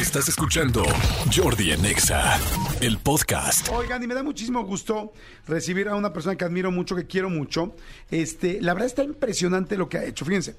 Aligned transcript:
Estás 0.00 0.30
escuchando 0.30 0.82
Jordi 1.30 1.72
en 1.72 1.84
Exa, 1.84 2.40
el 2.80 2.96
podcast. 2.96 3.68
Oigan, 3.68 4.02
y 4.02 4.06
me 4.06 4.14
da 4.14 4.22
muchísimo 4.22 4.64
gusto 4.64 5.12
recibir 5.46 5.88
a 5.88 5.94
una 5.94 6.10
persona 6.10 6.36
que 6.36 6.44
admiro 6.46 6.70
mucho, 6.70 6.96
que 6.96 7.06
quiero 7.06 7.28
mucho. 7.28 7.76
Este, 8.10 8.62
la 8.62 8.72
verdad 8.72 8.86
está 8.86 9.04
impresionante 9.04 9.76
lo 9.76 9.90
que 9.90 9.98
ha 9.98 10.04
hecho. 10.04 10.24
Fíjense, 10.24 10.56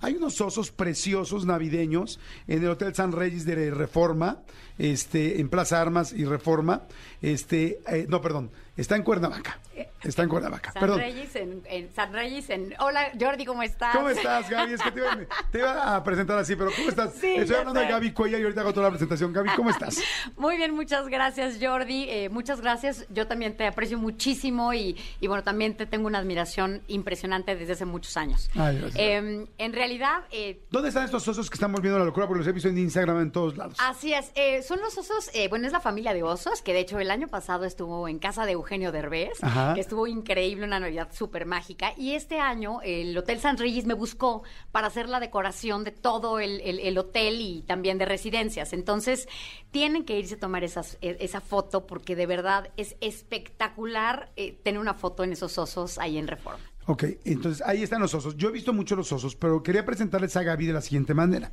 hay 0.00 0.14
unos 0.14 0.40
osos 0.40 0.70
preciosos 0.70 1.44
navideños 1.44 2.20
en 2.46 2.62
el 2.62 2.70
Hotel 2.70 2.94
San 2.94 3.10
Reyes 3.10 3.44
de 3.44 3.72
Reforma, 3.72 4.42
este, 4.78 5.40
en 5.40 5.48
Plaza 5.48 5.80
Armas 5.80 6.12
y 6.12 6.24
Reforma. 6.24 6.82
Este, 7.20 7.80
eh, 7.88 8.06
no, 8.08 8.20
perdón, 8.20 8.52
está 8.76 8.96
en 8.96 9.02
Cuernavaca. 9.02 9.58
Está 10.02 10.22
en 10.22 10.28
Cuernavaca. 10.28 10.70
San 10.72 10.80
Perdón. 10.80 10.98
Reyes 10.98 11.34
en, 11.34 11.62
en 11.64 11.90
San 11.94 12.12
Reyes 12.12 12.50
en 12.50 12.74
Hola 12.78 13.10
Jordi, 13.18 13.46
¿cómo 13.46 13.62
estás? 13.62 13.96
¿Cómo 13.96 14.10
estás, 14.10 14.50
Gaby? 14.50 14.74
Es 14.74 14.82
que 14.82 14.90
te 14.92 14.98
iba, 15.00 15.16
te 15.50 15.58
iba 15.60 15.96
a 15.96 16.04
presentar 16.04 16.36
así, 16.38 16.54
pero 16.56 16.70
¿cómo 16.76 16.90
estás? 16.90 17.14
Sí, 17.14 17.34
Estoy 17.34 17.56
hablando 17.56 17.80
de 17.80 17.86
sé. 17.86 17.92
Gaby 17.92 18.12
Cuella 18.12 18.38
y 18.38 18.42
ahorita 18.42 18.60
hago 18.60 18.74
toda 18.74 18.84
la 18.84 18.90
presentación. 18.90 19.32
Gaby, 19.32 19.50
¿cómo 19.56 19.70
estás? 19.70 19.98
Muy 20.36 20.58
bien, 20.58 20.74
muchas 20.74 21.08
gracias 21.08 21.56
Jordi, 21.60 22.04
Eh, 22.10 22.28
muchas 22.28 22.60
gracias. 22.60 23.06
Yo 23.08 23.26
también 23.26 23.56
te 23.56 23.66
aprecio 23.66 23.96
muchísimo 23.98 24.74
y, 24.74 24.94
y 25.20 25.26
bueno, 25.26 25.42
también 25.42 25.74
te 25.74 25.86
tengo 25.86 26.06
una 26.06 26.18
admiración 26.18 26.82
impresionante 26.88 27.56
desde 27.56 27.72
hace 27.72 27.86
muchos 27.86 28.16
años. 28.18 28.50
Ay, 28.54 28.76
gracias. 28.78 28.96
Eh, 28.96 29.46
en 29.56 29.72
realidad, 29.72 30.24
eh, 30.32 30.60
¿Dónde 30.70 30.88
están 30.88 31.04
estos 31.06 31.26
osos 31.26 31.48
que 31.48 31.54
están 31.54 31.72
volviendo 31.72 31.98
la 31.98 32.04
locura? 32.04 32.26
Porque 32.26 32.40
los 32.40 32.46
he 32.48 32.52
visto 32.52 32.68
en 32.68 32.76
Instagram 32.76 33.20
en 33.22 33.32
todos 33.32 33.56
lados. 33.56 33.78
Así 33.80 34.12
es, 34.12 34.30
eh, 34.34 34.62
son 34.62 34.80
los 34.80 34.98
osos, 34.98 35.30
eh, 35.32 35.48
bueno, 35.48 35.66
es 35.66 35.72
la 35.72 35.80
familia 35.80 36.12
de 36.12 36.22
osos, 36.22 36.60
que 36.60 36.74
de 36.74 36.80
hecho 36.80 36.98
el 36.98 37.10
año 37.10 37.28
pasado 37.28 37.64
estuvo 37.64 38.06
en 38.06 38.18
casa 38.18 38.44
de 38.44 38.54
Eugenio 38.64 38.92
Derbez, 38.92 39.42
Ajá. 39.42 39.74
que 39.74 39.80
estuvo 39.80 40.06
increíble, 40.06 40.64
una 40.64 40.80
Navidad 40.80 41.08
súper 41.12 41.44
mágica, 41.46 41.92
y 41.98 42.12
este 42.14 42.40
año 42.40 42.80
el 42.82 43.16
Hotel 43.16 43.38
San 43.38 43.58
Reyes 43.58 43.84
me 43.84 43.92
buscó 43.94 44.42
para 44.72 44.86
hacer 44.86 45.08
la 45.08 45.20
decoración 45.20 45.84
de 45.84 45.90
todo 45.92 46.40
el, 46.40 46.60
el- 46.62 46.80
el 46.80 46.96
hotel 46.98 47.40
y 47.40 47.62
también 47.62 47.98
de 47.98 48.06
residencias. 48.06 48.72
Entonces, 48.72 49.28
tienen 49.70 50.04
que 50.04 50.18
irse 50.18 50.34
a 50.36 50.38
tomar 50.38 50.64
esas, 50.64 50.96
e- 51.02 51.18
esa 51.20 51.40
foto 51.42 51.86
porque 51.86 52.16
de 52.16 52.26
verdad 52.26 52.70
es 52.78 52.96
espectacular 53.00 54.30
eh, 54.36 54.58
tener 54.62 54.80
una 54.80 54.94
foto 54.94 55.24
en 55.24 55.32
esos 55.32 55.58
osos 55.58 55.98
ahí 55.98 56.16
en 56.18 56.26
Reforma. 56.26 56.60
Ok, 56.86 57.04
entonces 57.24 57.62
ahí 57.66 57.82
están 57.82 58.00
los 58.00 58.14
osos. 58.14 58.36
Yo 58.36 58.48
he 58.48 58.52
visto 58.52 58.72
mucho 58.72 58.96
los 58.96 59.10
osos, 59.12 59.36
pero 59.36 59.62
quería 59.62 59.84
presentarles 59.84 60.36
a 60.36 60.42
Gaby 60.42 60.66
de 60.66 60.72
la 60.72 60.80
siguiente 60.80 61.14
manera. 61.14 61.52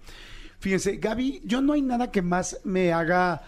Fíjense, 0.59 0.97
Gaby, 0.97 1.41
yo 1.45 1.61
no 1.61 1.73
hay 1.73 1.81
nada 1.81 2.11
que 2.11 2.21
más 2.21 2.59
me 2.63 2.91
haga, 2.93 3.41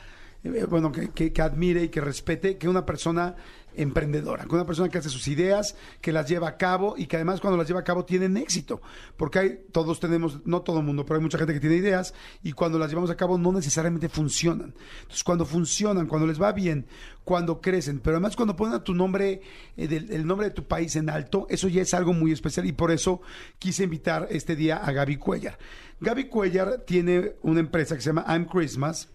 eh, 0.43 0.65
bueno, 0.69 0.91
que, 0.91 1.31
admire 1.41 1.83
y 1.83 1.89
que 1.89 2.01
respete 2.01 2.57
que 2.57 2.67
una 2.67 2.85
persona 2.85 3.35
emprendedora, 3.75 4.45
que 4.45 4.53
una 4.53 4.67
persona 4.67 4.87
que 4.89 4.99
hace 4.99 5.09
sus 5.09 5.27
ideas, 5.27 5.75
que 5.99 6.11
las 6.11 6.29
lleva 6.29 6.47
a 6.47 6.57
cabo 6.57 6.93
y 6.95 7.07
que 7.07 7.15
además 7.15 7.41
cuando 7.41 7.57
las 7.57 7.67
lleva 7.67 7.79
a 7.79 7.83
cabo 7.83 8.05
tienen 8.05 8.37
éxito. 8.37 8.81
Porque 9.17 9.39
hay, 9.39 9.59
todos 9.71 9.99
tenemos, 9.99 10.45
no 10.45 10.61
todo 10.61 10.79
el 10.79 10.85
mundo, 10.85 11.05
pero 11.05 11.15
hay 11.17 11.23
mucha 11.23 11.39
gente 11.39 11.53
que 11.53 11.59
tiene 11.59 11.77
ideas 11.77 12.13
y 12.43 12.51
cuando 12.51 12.77
las 12.77 12.89
llevamos 12.89 13.09
a 13.09 13.17
cabo 13.17 13.37
no 13.39 13.51
necesariamente 13.51 14.09
funcionan. 14.09 14.75
Entonces, 15.01 15.23
cuando 15.23 15.45
funcionan, 15.45 16.05
cuando 16.07 16.27
les 16.27 16.39
va 16.39 16.51
bien, 16.51 16.85
cuando 17.23 17.61
crecen, 17.61 17.99
pero 17.99 18.17
además 18.17 18.35
cuando 18.35 18.55
ponen 18.55 18.75
a 18.75 18.83
tu 18.83 18.93
nombre, 18.93 19.41
eh, 19.75 19.87
del- 19.87 20.11
el 20.11 20.27
nombre 20.27 20.49
de 20.49 20.53
tu 20.53 20.65
país 20.65 20.95
en 20.95 21.09
alto, 21.09 21.47
eso 21.49 21.67
ya 21.67 21.81
es 21.81 21.93
algo 21.95 22.13
muy 22.13 22.31
especial 22.31 22.67
y 22.67 22.73
por 22.73 22.91
eso 22.91 23.21
quise 23.57 23.85
invitar 23.85 24.27
este 24.29 24.55
día 24.55 24.77
a 24.77 24.91
Gaby 24.91 25.17
Cuellar. 25.17 25.57
Gaby 25.99 26.25
Cuellar 26.25 26.83
tiene 26.85 27.33
una 27.41 27.59
empresa 27.61 27.95
que 27.95 28.01
se 28.01 28.09
llama 28.09 28.25
I'm 28.27 28.45
Christmas 28.45 29.09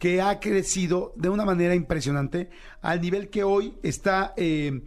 que 0.00 0.22
ha 0.22 0.40
crecido 0.40 1.12
de 1.14 1.28
una 1.28 1.44
manera 1.44 1.74
impresionante 1.74 2.48
al 2.80 3.02
nivel 3.02 3.28
que 3.28 3.44
hoy 3.44 3.74
está 3.82 4.32
eh, 4.38 4.80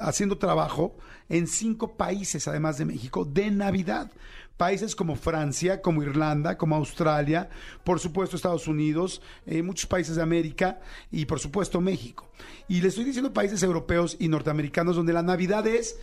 haciendo 0.00 0.38
trabajo 0.38 0.96
en 1.28 1.48
cinco 1.48 1.96
países, 1.96 2.46
además 2.46 2.78
de 2.78 2.84
México, 2.84 3.24
de 3.24 3.50
Navidad. 3.50 4.12
Países 4.56 4.94
como 4.94 5.16
Francia, 5.16 5.82
como 5.82 6.04
Irlanda, 6.04 6.56
como 6.56 6.76
Australia, 6.76 7.48
por 7.82 7.98
supuesto 7.98 8.36
Estados 8.36 8.68
Unidos, 8.68 9.20
eh, 9.46 9.62
muchos 9.62 9.86
países 9.86 10.14
de 10.14 10.22
América 10.22 10.78
y 11.10 11.26
por 11.26 11.40
supuesto 11.40 11.80
México. 11.80 12.30
Y 12.68 12.82
le 12.82 12.88
estoy 12.88 13.02
diciendo 13.02 13.32
países 13.32 13.64
europeos 13.64 14.16
y 14.20 14.28
norteamericanos 14.28 14.94
donde 14.94 15.12
la 15.12 15.24
Navidad 15.24 15.66
es 15.66 15.98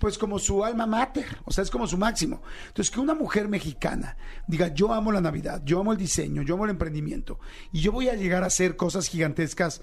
pues 0.00 0.16
como 0.16 0.38
su 0.38 0.64
alma 0.64 0.86
mater, 0.86 1.26
o 1.44 1.52
sea, 1.52 1.62
es 1.62 1.70
como 1.70 1.86
su 1.86 1.98
máximo. 1.98 2.42
Entonces, 2.68 2.90
que 2.90 3.00
una 3.00 3.14
mujer 3.14 3.48
mexicana 3.48 4.16
diga, 4.48 4.68
yo 4.68 4.92
amo 4.92 5.12
la 5.12 5.20
Navidad, 5.20 5.62
yo 5.64 5.78
amo 5.78 5.92
el 5.92 5.98
diseño, 5.98 6.42
yo 6.42 6.54
amo 6.54 6.64
el 6.64 6.70
emprendimiento, 6.70 7.38
y 7.70 7.82
yo 7.82 7.92
voy 7.92 8.08
a 8.08 8.14
llegar 8.14 8.42
a 8.42 8.46
hacer 8.46 8.76
cosas 8.76 9.08
gigantescas 9.08 9.82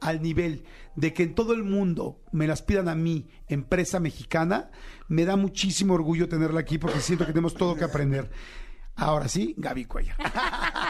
al 0.00 0.22
nivel 0.22 0.64
de 0.96 1.12
que 1.12 1.24
en 1.24 1.34
todo 1.34 1.54
el 1.54 1.64
mundo 1.64 2.20
me 2.30 2.46
las 2.46 2.62
pidan 2.62 2.88
a 2.88 2.94
mí, 2.94 3.28
empresa 3.48 4.00
mexicana, 4.00 4.70
me 5.08 5.24
da 5.24 5.36
muchísimo 5.36 5.94
orgullo 5.94 6.28
tenerla 6.28 6.60
aquí 6.60 6.78
porque 6.78 7.00
siento 7.00 7.26
que 7.26 7.32
tenemos 7.32 7.54
todo 7.54 7.74
que 7.74 7.84
aprender. 7.84 8.30
Ahora 8.96 9.28
sí, 9.28 9.54
Gaby 9.56 9.86
Cuellar. 9.86 10.16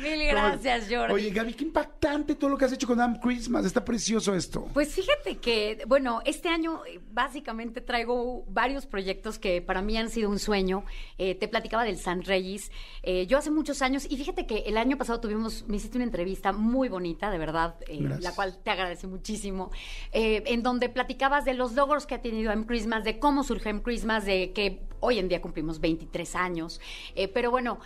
Mil 0.00 0.26
gracias, 0.26 0.86
Jordi. 0.90 1.12
Oye, 1.12 1.30
Gaby, 1.30 1.54
qué 1.54 1.64
impactante 1.64 2.34
todo 2.34 2.50
lo 2.50 2.58
que 2.58 2.64
has 2.64 2.72
hecho 2.72 2.86
con 2.86 3.00
Am 3.00 3.18
Christmas. 3.18 3.64
Está 3.64 3.84
precioso 3.84 4.34
esto. 4.34 4.68
Pues 4.72 4.94
fíjate 4.94 5.36
que, 5.36 5.84
bueno, 5.86 6.22
este 6.24 6.48
año 6.48 6.82
eh, 6.86 7.00
básicamente 7.12 7.80
traigo 7.80 8.44
varios 8.48 8.86
proyectos 8.86 9.38
que 9.38 9.60
para 9.60 9.82
mí 9.82 9.96
han 9.96 10.10
sido 10.10 10.30
un 10.30 10.38
sueño. 10.38 10.84
Eh, 11.18 11.34
te 11.34 11.48
platicaba 11.48 11.84
del 11.84 11.98
San 11.98 12.22
Reyes. 12.22 12.70
Eh, 13.02 13.26
yo 13.26 13.38
hace 13.38 13.50
muchos 13.50 13.82
años, 13.82 14.06
y 14.08 14.16
fíjate 14.16 14.46
que 14.46 14.58
el 14.66 14.76
año 14.76 14.96
pasado 14.96 15.20
tuvimos, 15.20 15.64
me 15.68 15.76
hiciste 15.76 15.98
una 15.98 16.04
entrevista 16.04 16.52
muy 16.52 16.88
bonita, 16.88 17.30
de 17.30 17.38
verdad, 17.38 17.76
eh, 17.88 18.00
la 18.20 18.34
cual 18.34 18.58
te 18.62 18.70
agradece 18.70 19.06
muchísimo, 19.06 19.70
eh, 20.12 20.42
en 20.46 20.62
donde 20.62 20.88
platicabas 20.88 21.44
de 21.44 21.54
los 21.54 21.72
logros 21.72 22.06
que 22.06 22.14
ha 22.14 22.22
tenido 22.22 22.52
M 22.52 22.66
Christmas, 22.66 23.04
de 23.04 23.18
cómo 23.18 23.44
surgió 23.44 23.70
M 23.70 23.82
Christmas, 23.82 24.24
de 24.24 24.52
que 24.52 24.80
hoy 25.00 25.18
en 25.18 25.28
día 25.28 25.40
cumplimos 25.40 25.80
23 25.80 26.34
años. 26.36 26.80
Pero 27.34 27.50
bueno, 27.50 27.80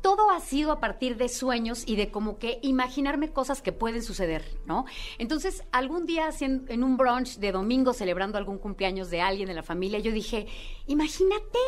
todo 0.00 0.30
ha 0.30 0.40
sido 0.40 0.72
a 0.72 0.80
partir 0.80 1.16
de 1.16 1.28
sueños 1.28 1.84
y 1.86 1.96
de 1.96 2.10
como 2.10 2.38
que 2.38 2.58
imaginarme 2.62 3.32
cosas 3.32 3.60
que 3.60 3.72
pueden 3.72 4.02
suceder, 4.02 4.42
¿no? 4.66 4.86
Entonces, 5.18 5.62
algún 5.72 6.06
día 6.06 6.30
en 6.40 6.84
un 6.84 6.96
brunch 6.96 7.36
de 7.38 7.52
domingo 7.52 7.92
celebrando 7.92 8.38
algún 8.38 8.58
cumpleaños 8.58 9.10
de 9.10 9.20
alguien 9.20 9.48
de 9.48 9.54
la 9.54 9.62
familia, 9.62 9.98
yo 9.98 10.10
dije, 10.10 10.46
imagínate 10.86 11.58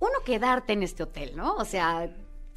uno 0.00 0.12
quedarte 0.24 0.72
en 0.72 0.82
este 0.82 1.02
hotel, 1.02 1.36
¿no? 1.36 1.56
O 1.56 1.64
sea, 1.64 2.10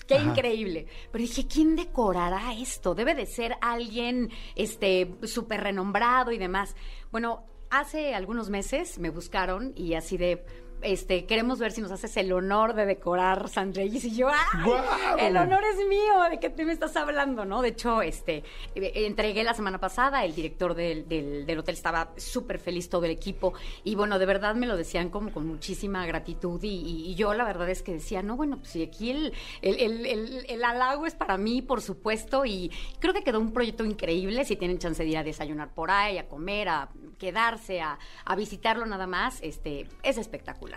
qué 0.08 0.16
Ajá. 0.16 0.30
increíble. 0.30 0.88
Pero 1.12 1.22
dije, 1.22 1.46
¿quién 1.46 1.76
decorará 1.76 2.54
esto? 2.54 2.96
Debe 2.96 3.16
de 3.16 3.26
ser 3.26 3.58
alguien 3.62 4.30
este 4.56 5.14
súper 5.24 5.62
renombrado 5.62 6.32
y 6.32 6.38
demás. 6.38 6.76
Bueno, 7.12 7.46
hace 7.70 8.16
algunos 8.16 8.50
meses 8.50 8.98
me 9.00 9.10
buscaron 9.10 9.74
y 9.76 9.96
así 9.96 10.18
de 10.18 10.46
este, 10.84 11.26
queremos 11.26 11.60
ver 11.60 11.72
si 11.72 11.82
nos 11.82 11.92
haces 11.92 12.16
el 12.18 12.32
honor 12.32 12.74
de 12.74 12.86
decorar 12.86 13.50
San 13.50 13.74
Reyes. 13.74 14.04
Y 14.06 14.16
yo, 14.16 14.28
¡ay! 14.30 14.64
¡Guau! 14.64 15.18
El 15.18 15.38
honor 15.38 15.62
es 15.64 15.88
mío, 15.88 16.22
¿de 16.30 16.40
qué 16.40 16.50
te 16.50 16.66
me 16.66 16.74
estás 16.74 16.96
hablando, 16.96 17.46
no? 17.46 17.62
De 17.62 17.70
hecho, 17.70 18.02
este, 18.02 18.44
eh, 18.76 18.92
entregué 19.06 19.44
la 19.44 19.54
semana 19.54 19.80
pasada, 19.80 20.24
el 20.26 20.36
director 20.36 20.74
del, 20.76 21.08
del- 21.08 21.46
del 21.46 21.60
hotel 21.60 21.76
estaba 21.76 22.12
súper 22.18 22.60
feliz, 22.60 22.90
todo 22.90 23.06
el 23.06 23.12
equipo. 23.12 23.54
Y 23.84 23.96
bueno, 23.96 24.20
de 24.20 24.26
verdad 24.26 24.56
me 24.56 24.68
lo 24.68 24.78
decían 24.78 25.10
como 25.10 25.32
con 25.32 25.48
muchísima 25.48 26.06
gratitud. 26.06 26.62
Y, 26.64 26.68
y- 26.70 27.12
y 27.12 27.16
yo 27.16 27.34
la 27.34 27.44
verdad 27.46 27.70
es 27.70 27.82
que 27.84 27.94
decía, 27.94 28.22
no, 28.22 28.36
bueno, 28.36 28.58
pues 28.58 28.70
si 28.72 28.84
aquí 28.84 29.12
el, 29.12 29.34
el, 29.62 29.80
el- 29.80 30.06
el- 30.06 30.46
el 30.50 30.64
halago 30.64 31.06
es 31.06 31.16
para 31.16 31.38
mí, 31.38 31.62
por 31.62 31.82
supuesto. 31.82 32.46
Y 32.46 32.72
creo 33.00 33.14
que 33.14 33.24
quedó 33.24 33.40
un 33.40 33.54
proyecto 33.54 33.84
increíble. 33.86 34.46
Si 34.46 34.56
tienen 34.56 34.80
chance 34.80 35.04
de 35.04 35.10
ir 35.10 35.18
a 35.18 35.24
desayunar 35.24 35.74
por 35.74 35.92
ahí, 35.92 36.18
a 36.18 36.28
comer, 36.28 36.70
a 36.70 36.90
quedarse, 37.18 37.82
a, 37.82 37.98
a 38.26 38.36
visitarlo 38.36 38.86
nada 38.86 39.08
más, 39.08 39.40
este, 39.42 39.88
es 40.04 40.18
espectacular. 40.18 40.73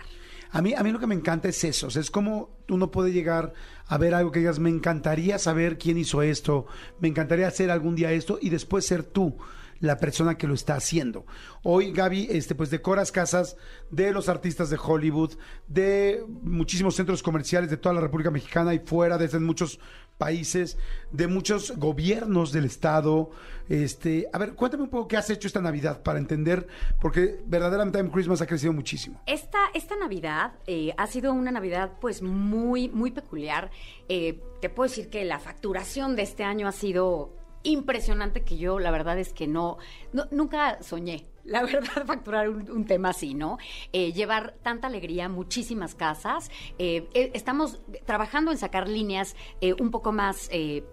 A 0.51 0.61
mí, 0.61 0.73
a 0.73 0.83
mí 0.83 0.91
lo 0.91 0.99
que 0.99 1.07
me 1.07 1.15
encanta 1.15 1.49
es 1.49 1.63
eso, 1.63 1.87
es 1.87 2.09
como 2.09 2.57
uno 2.69 2.89
puede 2.89 3.11
llegar 3.11 3.53
a 3.85 3.97
ver 3.97 4.13
algo 4.13 4.31
que 4.31 4.39
digas, 4.39 4.59
me 4.59 4.69
encantaría 4.69 5.39
saber 5.39 5.77
quién 5.77 5.97
hizo 5.97 6.21
esto, 6.21 6.67
me 6.99 7.09
encantaría 7.09 7.47
hacer 7.47 7.69
algún 7.69 7.95
día 7.95 8.11
esto 8.11 8.39
y 8.41 8.49
después 8.49 8.85
ser 8.85 9.03
tú 9.03 9.37
la 9.79 9.97
persona 9.97 10.37
que 10.37 10.47
lo 10.47 10.53
está 10.53 10.75
haciendo. 10.75 11.25
Hoy, 11.63 11.91
Gaby, 11.91 12.29
este, 12.31 12.55
pues 12.55 12.69
decoras 12.69 13.11
casas 13.11 13.57
de 13.91 14.11
los 14.11 14.29
artistas 14.29 14.69
de 14.69 14.79
Hollywood, 14.81 15.33
de 15.67 16.23
muchísimos 16.41 16.95
centros 16.95 17.21
comerciales 17.21 17.69
de 17.69 17.77
toda 17.77 17.95
la 17.95 18.01
República 18.01 18.31
Mexicana 18.31 18.73
y 18.73 18.79
fuera, 18.79 19.17
desde 19.17 19.39
muchos 19.39 19.79
países, 20.17 20.77
de 21.11 21.27
muchos 21.27 21.77
gobiernos 21.77 22.51
del 22.51 22.65
estado. 22.65 23.29
Este, 23.69 24.27
a 24.33 24.37
ver, 24.37 24.53
cuéntame 24.53 24.83
un 24.83 24.89
poco 24.89 25.07
qué 25.07 25.17
has 25.17 25.29
hecho 25.29 25.47
esta 25.47 25.61
Navidad 25.61 26.01
para 26.01 26.19
entender, 26.19 26.67
porque 27.01 27.39
verdaderamente 27.45 27.99
Time 27.99 28.11
Christmas 28.11 28.41
ha 28.41 28.47
crecido 28.47 28.73
muchísimo. 28.73 29.21
Esta, 29.25 29.59
esta 29.73 29.95
Navidad 29.95 30.53
eh, 30.67 30.93
ha 30.97 31.07
sido 31.07 31.33
una 31.33 31.51
Navidad 31.51 31.91
pues 32.01 32.21
muy, 32.21 32.89
muy 32.89 33.11
peculiar. 33.11 33.69
Eh, 34.09 34.41
te 34.61 34.69
puedo 34.69 34.89
decir 34.89 35.09
que 35.09 35.23
la 35.25 35.39
facturación 35.39 36.15
de 36.15 36.23
este 36.23 36.43
año 36.43 36.67
ha 36.67 36.71
sido 36.71 37.35
impresionante 37.63 38.43
que 38.43 38.57
yo 38.57 38.79
la 38.79 38.91
verdad 38.91 39.19
es 39.19 39.33
que 39.33 39.47
no, 39.47 39.77
no- 40.13 40.27
nunca 40.31 40.81
soñé 40.81 41.27
la 41.47 41.63
verdad, 41.63 42.05
facturar 42.05 42.49
un, 42.49 42.69
un 42.69 42.85
tema 42.85 43.09
así, 43.09 43.33
¿no? 43.33 43.57
Eh, 43.93 44.13
llevar 44.13 44.55
tanta 44.61 44.87
alegría 44.87 45.25
a 45.25 45.29
muchísimas 45.29 45.95
casas. 45.95 46.51
Eh, 46.77 47.07
eh, 47.13 47.31
estamos 47.33 47.79
trabajando 48.05 48.51
en 48.51 48.57
sacar 48.57 48.87
líneas 48.87 49.35
eh, 49.61 49.73
un 49.79 49.91
poco 49.91 50.11
más, 50.11 50.49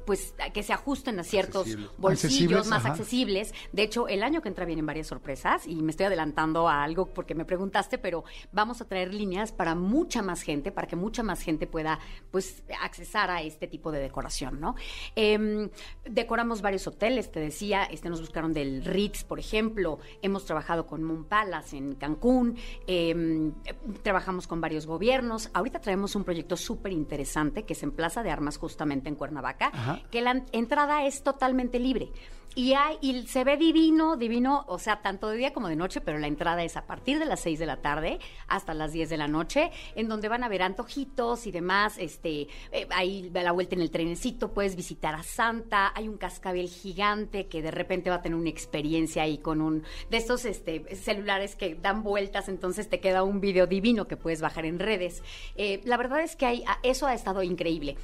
pues, 0.06 0.34
que 0.52 0.62
se 0.62 0.72
ajusten 0.72 1.18
a 1.18 1.24
ciertos 1.24 1.66
bolsillos 1.98 2.24
Accesibles, 2.24 2.66
más 2.68 2.84
ajá. 2.84 2.92
accesibles. 2.92 3.54
De 3.72 3.82
hecho, 3.82 4.08
el 4.08 4.22
año 4.22 4.40
que 4.40 4.48
entra 4.48 4.64
vienen 4.64 4.86
varias 4.86 5.08
sorpresas 5.08 5.66
y 5.66 5.76
me 5.82 5.90
estoy 5.90 6.06
adelantando 6.06 6.68
a 6.68 6.82
algo 6.82 7.06
porque 7.12 7.34
me 7.34 7.44
preguntaste, 7.44 7.98
pero 7.98 8.24
vamos 8.52 8.80
a 8.80 8.86
traer 8.86 9.12
líneas 9.12 9.52
para 9.52 9.74
mucha 9.74 10.22
más 10.22 10.42
gente, 10.42 10.70
para 10.70 10.86
que 10.86 10.96
mucha 10.96 11.22
más 11.22 11.42
gente 11.42 11.66
pueda, 11.66 11.98
pues, 12.30 12.62
accesar 12.80 13.30
a 13.30 13.42
este 13.42 13.66
tipo 13.66 13.90
de 13.90 14.00
decoración, 14.00 14.60
¿no? 14.60 14.76
Em, 15.16 15.70
decoramos 16.04 16.62
varios 16.62 16.86
hoteles, 16.86 17.30
te 17.30 17.40
decía, 17.40 17.84
este 17.84 18.08
nos 18.08 18.20
buscaron 18.20 18.52
del 18.52 18.84
Ritz, 18.84 19.24
por 19.24 19.38
ejemplo, 19.38 19.98
hemos 20.22 20.43
trabajado 20.44 20.86
con 20.86 21.02
Moon 21.02 21.24
Palace 21.24 21.76
en 21.76 21.94
Cancún, 21.94 22.56
em, 22.86 23.52
eh, 23.64 23.74
trabajamos 24.02 24.46
con 24.46 24.60
varios 24.60 24.86
gobiernos, 24.86 25.50
ahorita 25.54 25.80
traemos 25.80 26.14
un 26.16 26.24
proyecto 26.24 26.56
súper 26.56 26.92
interesante 26.92 27.64
que 27.64 27.72
es 27.74 27.82
en 27.82 27.92
Plaza 27.92 28.22
de 28.22 28.30
Armas, 28.30 28.56
justamente 28.58 29.08
en 29.08 29.14
Cuernavaca, 29.14 29.70
Ajá. 29.72 30.00
que 30.10 30.20
la 30.22 30.32
en- 30.32 30.44
entrada 30.52 31.04
es 31.06 31.22
totalmente 31.22 31.78
libre. 31.78 32.10
Y, 32.56 32.74
hay, 32.74 32.98
y 33.00 33.26
se 33.26 33.42
ve 33.42 33.56
divino, 33.56 34.16
divino, 34.16 34.64
o 34.68 34.78
sea, 34.78 35.02
tanto 35.02 35.28
de 35.28 35.38
día 35.38 35.52
como 35.52 35.68
de 35.68 35.74
noche, 35.74 36.00
pero 36.00 36.18
la 36.18 36.28
entrada 36.28 36.62
es 36.62 36.76
a 36.76 36.86
partir 36.86 37.18
de 37.18 37.24
las 37.24 37.40
6 37.40 37.58
de 37.58 37.66
la 37.66 37.78
tarde 37.78 38.20
hasta 38.46 38.74
las 38.74 38.92
10 38.92 39.10
de 39.10 39.16
la 39.16 39.26
noche, 39.26 39.72
en 39.96 40.08
donde 40.08 40.28
van 40.28 40.44
a 40.44 40.48
ver 40.48 40.62
antojitos 40.62 41.46
y 41.48 41.50
demás. 41.50 41.98
Este, 41.98 42.46
eh, 42.70 42.86
ahí 42.90 43.32
a 43.34 43.42
la 43.42 43.50
vuelta 43.50 43.74
en 43.74 43.80
el 43.80 43.90
trenecito 43.90 44.52
puedes 44.52 44.76
visitar 44.76 45.14
a 45.14 45.24
Santa. 45.24 45.92
Hay 45.96 46.06
un 46.06 46.16
cascabel 46.16 46.68
gigante 46.68 47.46
que 47.46 47.60
de 47.60 47.72
repente 47.72 48.10
va 48.10 48.16
a 48.16 48.22
tener 48.22 48.38
una 48.38 48.50
experiencia 48.50 49.24
ahí 49.24 49.38
con 49.38 49.60
un 49.60 49.82
de 50.10 50.16
estos 50.16 50.44
este, 50.44 50.94
celulares 50.94 51.56
que 51.56 51.74
dan 51.74 52.02
vueltas, 52.04 52.48
entonces 52.48 52.88
te 52.88 53.00
queda 53.00 53.24
un 53.24 53.40
video 53.40 53.66
divino 53.66 54.06
que 54.06 54.16
puedes 54.16 54.40
bajar 54.40 54.64
en 54.64 54.78
redes. 54.78 55.22
Eh, 55.56 55.80
la 55.84 55.96
verdad 55.96 56.20
es 56.20 56.36
que 56.36 56.46
hay, 56.46 56.64
eso 56.82 57.06
ha 57.06 57.14
estado 57.14 57.42
increíble. 57.42 57.96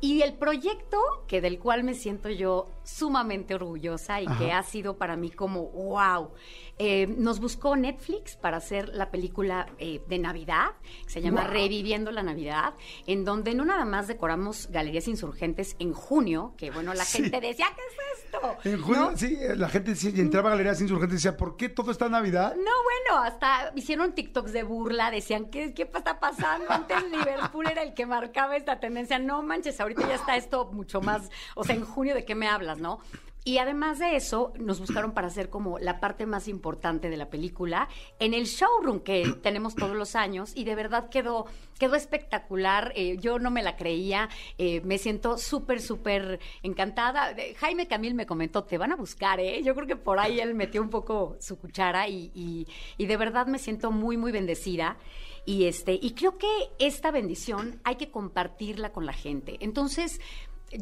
Y 0.00 0.20
el 0.22 0.34
proyecto 0.34 0.98
que 1.26 1.40
del 1.40 1.58
cual 1.58 1.82
me 1.82 1.94
siento 1.94 2.28
yo 2.28 2.66
sumamente 2.84 3.54
orgullosa 3.54 4.20
y 4.20 4.26
que 4.38 4.52
ha 4.52 4.62
sido 4.62 4.98
para 4.98 5.16
mí 5.16 5.30
como 5.30 5.64
wow. 5.70 6.30
eh, 6.78 7.06
nos 7.06 7.40
buscó 7.40 7.74
Netflix 7.76 8.36
para 8.36 8.58
hacer 8.58 8.90
la 8.90 9.10
película 9.10 9.66
eh, 9.78 10.02
de 10.06 10.18
Navidad, 10.18 10.66
que 11.04 11.10
se 11.10 11.22
llama 11.22 11.44
Wow. 11.44 11.50
Reviviendo 11.52 12.10
la 12.12 12.22
Navidad, 12.22 12.74
en 13.06 13.24
donde 13.24 13.54
no 13.54 13.64
nada 13.64 13.84
más 13.86 14.06
decoramos 14.06 14.68
galerías 14.70 15.08
insurgentes 15.08 15.74
en 15.78 15.92
junio, 15.94 16.52
que 16.58 16.70
bueno, 16.70 16.92
la 16.92 17.04
Sí. 17.04 17.22
gente 17.22 17.40
decía, 17.40 17.66
¿qué 17.74 17.80
es 17.82 18.24
esto? 18.24 18.68
En 18.68 18.82
junio, 18.82 19.10
¿No? 19.12 19.16
sí, 19.16 19.34
eh, 19.40 19.56
la 19.56 19.68
gente 19.70 19.90
decía, 19.92 20.10
y 20.14 20.20
entraba 20.20 20.48
a 20.48 20.52
Galerías 20.52 20.80
Insurgentes 20.82 21.14
y 21.14 21.16
decía, 21.26 21.36
¿por 21.38 21.56
qué 21.56 21.70
todo 21.70 21.90
está 21.90 22.04
en 22.06 22.12
Navidad? 22.12 22.54
No, 22.54 22.62
bueno, 22.84 23.22
hasta 23.24 23.72
hicieron 23.74 24.12
TikToks 24.14 24.52
de 24.52 24.62
burla, 24.62 25.10
decían, 25.10 25.46
¿qué, 25.46 25.72
qué 25.72 25.82
está 25.84 26.20
pasando? 26.20 26.70
Antes 26.70 27.02
Liverpool 27.10 27.66
era 27.70 27.82
el 27.82 27.94
que 27.94 28.04
marcaba 28.04 28.56
esta 28.56 28.78
tendencia. 28.78 29.18
No 29.18 29.42
manches, 29.42 29.80
ahorita 29.86 30.08
ya 30.08 30.14
está 30.16 30.36
esto 30.36 30.66
mucho 30.72 31.00
más, 31.00 31.30
o 31.54 31.64
sea, 31.64 31.74
en 31.76 31.84
junio, 31.84 32.14
¿de 32.14 32.24
qué 32.24 32.34
me 32.34 32.48
hablas, 32.48 32.78
no? 32.78 32.98
Y 33.44 33.58
además 33.58 34.00
de 34.00 34.16
eso, 34.16 34.52
nos 34.58 34.80
buscaron 34.80 35.12
para 35.12 35.28
hacer 35.28 35.50
como 35.50 35.78
la 35.78 36.00
parte 36.00 36.26
más 36.26 36.48
importante 36.48 37.08
de 37.08 37.16
la 37.16 37.30
película 37.30 37.88
en 38.18 38.34
el 38.34 38.46
showroom 38.46 38.98
que 38.98 39.24
tenemos 39.42 39.76
todos 39.76 39.94
los 39.94 40.16
años 40.16 40.50
y 40.56 40.64
de 40.64 40.74
verdad 40.74 41.08
quedó, 41.10 41.46
quedó 41.78 41.94
espectacular. 41.94 42.92
Eh, 42.96 43.18
yo 43.20 43.38
no 43.38 43.52
me 43.52 43.62
la 43.62 43.76
creía, 43.76 44.28
eh, 44.58 44.80
me 44.80 44.98
siento 44.98 45.38
súper, 45.38 45.80
súper 45.80 46.40
encantada. 46.64 47.30
Eh, 47.38 47.54
Jaime 47.54 47.86
Camil 47.86 48.14
me 48.14 48.26
comentó, 48.26 48.64
te 48.64 48.78
van 48.78 48.90
a 48.90 48.96
buscar, 48.96 49.38
¿eh? 49.38 49.62
Yo 49.62 49.76
creo 49.76 49.86
que 49.86 49.94
por 49.94 50.18
ahí 50.18 50.40
él 50.40 50.56
metió 50.56 50.82
un 50.82 50.90
poco 50.90 51.36
su 51.38 51.56
cuchara 51.56 52.08
y, 52.08 52.32
y- 52.34 52.66
y 52.98 53.06
de 53.06 53.16
verdad 53.16 53.46
me 53.46 53.60
siento 53.60 53.92
muy, 53.92 54.16
muy 54.16 54.32
bendecida. 54.32 54.96
Y, 55.46 55.64
este, 55.64 55.98
y 56.00 56.10
creo 56.10 56.36
que 56.38 56.48
esta 56.78 57.10
bendición 57.10 57.80
hay 57.84 57.96
que 57.96 58.10
compartirla 58.10 58.92
con 58.92 59.06
la 59.06 59.12
gente. 59.12 59.56
Entonces, 59.60 60.20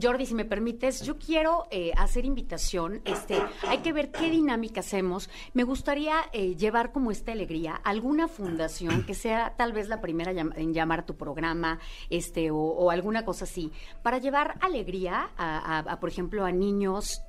Jordi, 0.02 0.25
si 0.25 0.34
me 0.34 0.46
permites, 0.46 1.02
yo 1.02 1.19
quiero 1.19 1.66
eh, 1.70 1.93
hacer 1.96 2.25
invitación. 2.25 3.02
Este, 3.05 3.37
hay 3.69 3.78
que 3.78 3.93
ver 3.93 4.11
qué 4.11 4.31
dinámica 4.31 4.81
hacemos. 4.81 5.28
Me 5.52 5.62
gustaría 5.62 6.16
eh, 6.32 6.56
llevar 6.56 6.93
como 6.93 7.11
esta 7.11 7.32
alegría 7.32 7.81
a 7.84 7.90
alguna 7.90 8.26
fundación 8.26 9.05
que 9.05 9.14
sea 9.14 9.55
tal 9.56 9.72
vez 9.72 9.88
la 9.88 10.00
primera 10.00 10.32
en 10.32 10.72
llamar 10.72 11.00
a 11.00 11.06
tu 11.06 11.17
programa, 11.17 11.78
este, 12.08 12.50
o, 12.50 12.56
o 12.56 12.90
alguna 12.90 13.25
cosa 13.25 13.44
así, 13.44 13.70
para 14.02 14.19
llevar 14.19 14.55
alegría 14.60 15.31
a, 15.37 15.99
por 16.00 16.08
ejemplo, 16.08 16.44
a 16.44 16.52
niños 16.52 17.20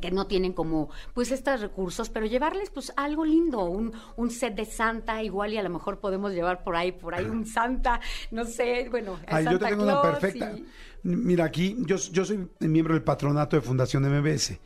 que 0.00 0.10
no 0.10 0.26
tienen 0.26 0.52
como 0.52 0.88
pues 1.14 1.30
estos 1.32 1.60
recursos, 1.60 2.08
pero 2.10 2.26
llevarles 2.26 2.70
pues 2.70 2.92
algo 2.96 3.24
lindo, 3.24 3.64
un, 3.64 3.92
un 4.16 4.30
set 4.30 4.54
de 4.54 4.64
Santa, 4.64 5.22
igual 5.22 5.52
y 5.52 5.58
a 5.58 5.62
lo 5.62 5.70
mejor 5.70 5.98
podemos 6.00 6.32
llevar 6.32 6.64
por 6.64 6.76
ahí, 6.76 6.92
por 6.92 7.14
ahí 7.14 7.26
un 7.26 7.44
Santa, 7.46 8.00
no 8.30 8.44
sé, 8.44 8.88
bueno, 8.90 9.18
Ay, 9.26 9.44
yo 9.44 9.50
Santa 9.52 9.66
te 9.66 9.70
tengo 9.72 9.84
una 9.84 10.00
Claus 10.00 10.18
perfecta. 10.18 10.52
y- 10.56 10.66
Mira, 11.04 11.44
aquí 11.46 11.76
yo, 11.80 11.96
yo 11.96 12.24
soy 12.24 12.48
miembro 12.60 12.94
del 12.94 13.02
patronato 13.02 13.56
de 13.56 13.62
Fundación 13.62 14.04
MBS 14.04 14.58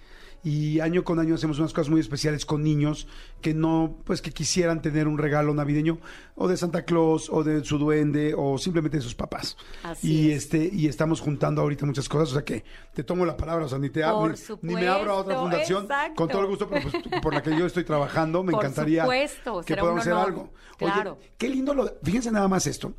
y 0.46 0.78
año 0.78 1.02
con 1.02 1.18
año 1.18 1.34
hacemos 1.34 1.58
unas 1.58 1.72
cosas 1.72 1.90
muy 1.90 2.00
especiales 2.00 2.46
con 2.46 2.62
niños 2.62 3.08
que 3.40 3.52
no, 3.52 3.96
pues 4.04 4.22
que 4.22 4.30
quisieran 4.30 4.80
tener 4.80 5.08
un 5.08 5.18
regalo 5.18 5.52
navideño 5.52 5.98
o 6.36 6.46
de 6.46 6.56
Santa 6.56 6.84
Claus 6.84 7.28
o 7.30 7.42
de 7.42 7.64
su 7.64 7.78
duende 7.78 8.32
o 8.38 8.56
simplemente 8.56 8.98
de 8.98 9.02
sus 9.02 9.16
papás. 9.16 9.56
Así 9.82 10.28
y 10.28 10.30
es. 10.30 10.44
este 10.44 10.70
y 10.72 10.86
estamos 10.86 11.20
juntando 11.20 11.62
ahorita 11.62 11.84
muchas 11.84 12.08
cosas, 12.08 12.28
o 12.30 12.32
sea 12.34 12.44
que 12.44 12.62
te 12.94 13.02
tomo 13.02 13.26
la 13.26 13.36
palabra, 13.36 13.64
o 13.64 13.68
sea, 13.68 13.80
ni 13.80 13.90
te 13.90 14.04
abro, 14.04 14.32
ni, 14.62 14.74
me 14.74 14.86
abro 14.86 15.14
a 15.14 15.16
otra 15.16 15.34
fundación 15.34 15.82
exacto. 15.82 16.14
con 16.14 16.28
todo 16.28 16.42
el 16.42 16.46
gusto, 16.46 16.68
pero 16.68 16.88
pues, 16.90 17.20
por 17.20 17.34
la 17.34 17.42
que 17.42 17.50
yo 17.58 17.66
estoy 17.66 17.82
trabajando, 17.82 18.44
me 18.44 18.52
Por 18.52 18.62
encantaría 18.62 19.02
supuesto, 19.02 19.62
que 19.62 19.76
podamos 19.76 20.02
hacer 20.02 20.12
algo. 20.12 20.52
Oye, 20.80 20.92
Claro. 20.92 21.18
qué 21.36 21.48
lindo 21.48 21.74
lo, 21.74 21.92
fíjense 22.04 22.30
nada 22.30 22.46
más 22.46 22.68
esto 22.68 22.94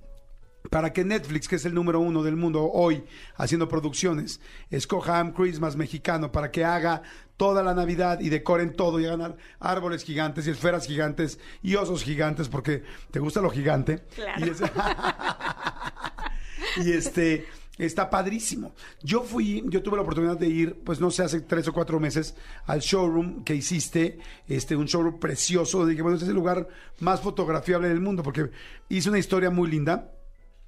para 0.69 0.93
que 0.93 1.03
Netflix, 1.03 1.47
que 1.47 1.55
es 1.55 1.65
el 1.65 1.73
número 1.73 1.99
uno 1.99 2.23
del 2.23 2.35
mundo 2.35 2.69
hoy 2.71 3.03
haciendo 3.35 3.67
producciones, 3.67 4.41
escoja 4.69 5.19
Am 5.19 5.33
Christmas 5.33 5.75
mexicano 5.75 6.31
para 6.31 6.51
que 6.51 6.65
haga 6.65 7.03
toda 7.37 7.63
la 7.63 7.73
Navidad 7.73 8.19
y 8.19 8.29
decoren 8.29 8.75
todo 8.75 8.99
y 8.99 9.05
hagan 9.05 9.35
árboles 9.59 10.03
gigantes 10.03 10.47
y 10.47 10.51
esferas 10.51 10.87
gigantes 10.87 11.39
y 11.61 11.75
osos 11.75 12.03
gigantes 12.03 12.49
porque 12.49 12.83
te 13.11 13.19
gusta 13.19 13.41
lo 13.41 13.49
gigante. 13.49 13.99
Claro. 14.15 14.45
Y, 14.45 14.49
es- 14.49 14.61
y 16.85 16.91
este 16.93 17.45
está 17.77 18.09
padrísimo. 18.09 18.73
Yo 19.03 19.21
fui, 19.21 19.63
yo 19.67 19.83
tuve 19.83 19.97
la 19.97 20.01
oportunidad 20.01 20.37
de 20.37 20.47
ir, 20.47 20.81
pues 20.83 20.99
no 20.99 21.11
sé, 21.11 21.23
hace 21.23 21.41
tres 21.41 21.67
o 21.67 21.73
cuatro 21.73 21.99
meses 21.99 22.35
al 22.65 22.79
showroom 22.79 23.43
que 23.43 23.53
hiciste, 23.53 24.17
este, 24.47 24.75
un 24.75 24.85
showroom 24.87 25.19
precioso. 25.19 25.85
Dije, 25.85 26.01
bueno, 26.01 26.15
este 26.15 26.25
es 26.25 26.29
el 26.29 26.35
lugar 26.35 26.67
más 26.99 27.21
fotografiable 27.21 27.87
del 27.87 27.99
mundo 27.99 28.23
porque 28.23 28.49
hice 28.89 29.09
una 29.09 29.19
historia 29.19 29.51
muy 29.51 29.69
linda 29.69 30.09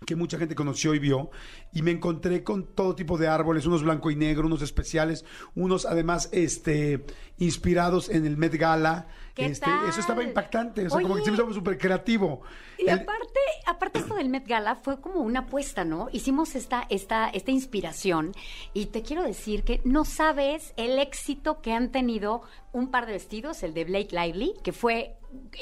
que 0.05 0.15
mucha 0.15 0.37
gente 0.37 0.55
conoció 0.55 0.95
y 0.95 0.99
vio, 0.99 1.29
y 1.73 1.81
me 1.81 1.91
encontré 1.91 2.43
con 2.43 2.65
todo 2.73 2.95
tipo 2.95 3.17
de 3.17 3.27
árboles, 3.27 3.65
unos 3.65 3.83
blanco 3.83 4.09
y 4.09 4.15
negro, 4.15 4.47
unos 4.47 4.61
especiales, 4.61 5.25
unos 5.55 5.85
además 5.85 6.29
este 6.31 7.05
inspirados 7.37 8.09
en 8.09 8.25
el 8.25 8.37
Met 8.37 8.55
Gala. 8.55 9.07
¿Qué 9.33 9.45
Este, 9.45 9.65
tal? 9.65 9.87
Eso 9.87 9.99
estaba 10.01 10.23
impactante, 10.23 10.85
o 10.85 10.89
sea, 10.89 11.01
como 11.01 11.15
que 11.15 11.29
me 11.31 11.37
hizo 11.37 11.53
súper 11.53 11.77
creativo. 11.77 12.41
Y 12.77 12.83
El- 12.89 12.99
aparte, 12.99 13.39
aparte 13.67 13.99
esto 13.99 14.15
del 14.15 14.29
Met 14.29 14.47
Gala 14.47 14.75
fue 14.75 14.99
como 14.99 15.21
una 15.21 15.41
apuesta, 15.41 15.85
¿no? 15.85 16.09
Hicimos 16.11 16.55
esta, 16.55 16.85
esta, 16.89 17.29
esta 17.29 17.51
inspiración 17.51 18.33
y 18.73 18.87
te 18.87 19.01
quiero 19.01 19.23
decir 19.23 19.63
que 19.63 19.81
no 19.85 20.03
sabes 20.05 20.73
el 20.77 20.99
éxito 20.99 21.61
que 21.61 21.71
han 21.73 21.91
tenido 21.91 22.41
un 22.71 22.91
par 22.91 23.05
de 23.05 23.13
vestidos, 23.13 23.63
el 23.63 23.73
de 23.73 23.85
Blake 23.85 24.09
Lively, 24.11 24.53
que 24.63 24.71
fue 24.73 25.15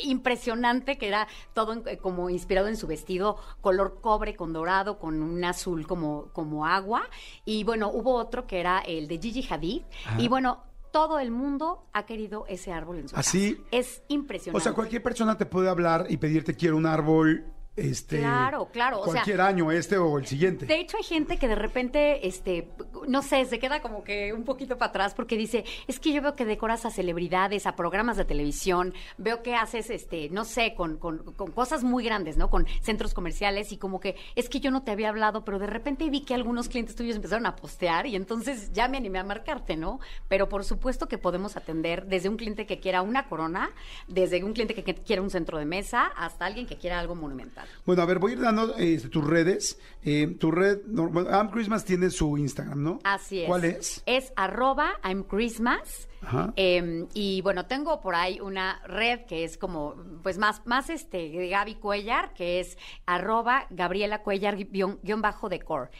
impresionante, 0.03 0.97
que 0.97 1.07
era 1.07 1.27
todo 1.53 1.73
eh, 1.87 1.97
como 1.97 2.29
inspirado 2.29 2.67
en 2.67 2.77
su 2.77 2.87
vestido, 2.87 3.37
color 3.61 3.99
cobre 4.01 4.35
con 4.35 4.53
dorado, 4.53 4.99
con 4.99 5.21
un 5.21 5.43
azul 5.43 5.87
como, 5.87 6.29
como 6.33 6.65
agua. 6.65 7.03
Y 7.45 7.63
bueno, 7.63 7.89
hubo 7.89 8.13
otro 8.13 8.47
que 8.47 8.59
era 8.59 8.79
el 8.79 9.07
de 9.07 9.17
Gigi 9.17 9.45
Hadid. 9.49 9.83
Y 10.17 10.27
bueno, 10.27 10.63
todo 10.91 11.19
el 11.19 11.31
mundo 11.31 11.85
ha 11.93 12.05
querido 12.05 12.45
ese 12.47 12.71
árbol 12.71 12.99
en 12.99 13.09
su 13.09 13.15
¿Así? 13.15 13.55
casa. 13.55 13.67
Es 13.71 14.01
impresionante. 14.07 14.57
O 14.57 14.61
sea, 14.61 14.73
cualquier 14.73 15.03
persona 15.03 15.37
te 15.37 15.45
puede 15.45 15.69
hablar 15.69 16.07
y 16.09 16.17
pedirte 16.17 16.55
quiero 16.55 16.77
un 16.77 16.85
árbol, 16.85 17.45
este, 17.77 18.17
Claro, 18.17 18.67
claro, 18.74 19.00
o 19.00 19.03
sea- 19.05 19.13
cualquier 19.13 19.39
año, 19.39 19.72
este 19.72 19.98
o 19.98 20.17
el 20.17 20.25
siguiente. 20.25 20.65
De 20.65 20.79
hecho, 20.79 20.98
hay 20.98 21.03
gente 21.03 21.38
que 21.38 21.48
de 21.48 21.55
repente, 21.55 22.27
este, 22.27 22.67
no 23.07 23.22
sé, 23.22 23.46
se 23.46 23.60
queda 23.60 23.81
como 23.81 24.03
que 24.03 24.34
un 24.34 24.43
poquito 24.43 24.77
para 24.77 24.89
atrás 24.89 25.13
porque 25.13 25.38
dice, 25.38 25.63
es 25.88 26.00
que 26.00 26.12
yo 26.12 26.22
veo 26.22 26.36
que 26.36 26.43
decoras 26.43 26.86
a 26.86 26.91
celebridades, 26.91 27.65
a 27.67 27.75
programas 27.75 28.17
de 28.17 28.25
televisión, 28.25 28.93
veo 29.17 29.43
que 29.43 29.55
haces, 29.55 29.89
este, 29.91 30.29
no 30.29 30.43
sé, 30.43 30.74
con, 30.75 30.98
con- 30.98 31.19
con 31.36 31.51
cosas 31.51 31.84
muy 31.84 32.03
grandes, 32.03 32.36
¿no? 32.36 32.50
Con 32.50 32.65
centros 32.81 33.13
comerciales 33.13 33.72
y 33.72 33.77
como 33.77 34.00
que 34.00 34.15
es 34.36 34.50
que 34.50 34.60
yo 34.60 34.72
no 34.72 34.84
te 34.84 34.91
había 34.91 35.10
hablado, 35.10 35.46
pero 35.46 35.60
de 35.60 35.67
repente 35.67 36.10
vi 36.10 36.22
que 36.22 36.34
algunos 36.34 36.69
clientes 36.69 36.96
tuyos 36.96 37.15
empezaron 37.15 37.46
a 37.46 37.55
postear 37.55 38.07
y 38.07 38.15
entonces 38.15 38.72
ya 38.74 38.88
me 38.88 38.98
animé 38.98 39.19
a 39.19 39.24
marcarte, 39.24 39.77
¿no? 39.77 40.00
Pero 40.27 40.50
por 40.50 40.63
supuesto 40.65 41.07
que 41.07 41.19
podemos 41.19 41.55
atender 41.57 42.07
desde 42.07 42.27
un 42.29 42.38
cliente 42.38 42.65
que 42.65 42.79
quiera 42.79 43.03
una 43.03 43.27
corona, 43.29 43.69
desde 44.07 44.43
un 44.43 44.53
cliente 44.53 44.74
que 44.74 44.96
quiera 44.96 45.22
un 45.22 45.29
centro 45.29 45.60
de 45.60 45.65
mesa, 45.65 46.07
hasta 46.15 46.46
alguien 46.48 46.65
que 46.65 46.77
quiera 46.77 47.00
algo 47.00 47.13
monumental. 47.13 47.66
Bueno, 47.86 48.01
a 48.01 48.05
ver, 48.05 48.19
voy 48.19 48.31
a 48.31 48.36
ir 48.36 48.41
dando 48.41 48.75
este, 48.75 49.09
tus 49.09 49.25
redes. 49.25 49.79
Eh, 50.03 50.36
tu 50.39 50.51
red, 50.51 50.79
no, 50.86 51.09
bueno, 51.09 51.29
Am 51.29 51.50
Christmas 51.50 51.86
tiene 51.86 52.09
su 52.09 52.38
Instagram, 52.38 52.83
¿no? 52.83 53.00
Así 53.03 53.41
es. 53.41 53.47
¿Cuál 53.47 53.65
es? 53.65 54.03
Es 54.05 54.33
arroba 54.36 55.00
I'm 55.03 55.24
Christmas. 55.24 56.07
Ajá. 56.21 56.53
Eh, 56.55 57.05
y 57.13 57.41
bueno, 57.41 57.65
tengo 57.65 58.01
por 58.01 58.15
ahí 58.15 58.39
una 58.39 58.81
red 58.86 59.21
que 59.25 59.43
es 59.43 59.57
como, 59.57 59.95
pues 60.24 60.38
más, 60.38 60.62
más 60.65 60.89
este, 60.89 61.29
de 61.29 61.50
Gaby 61.50 61.75
Cuellar, 61.75 62.33
que 62.33 62.59
es 62.59 62.77
arroba 63.05 63.67
Gabriela 63.69 64.24
Cuellar 64.24 64.57
guion, 64.57 65.00
guion 65.03 65.21
bajo 65.21 65.50
decor. 65.50 65.91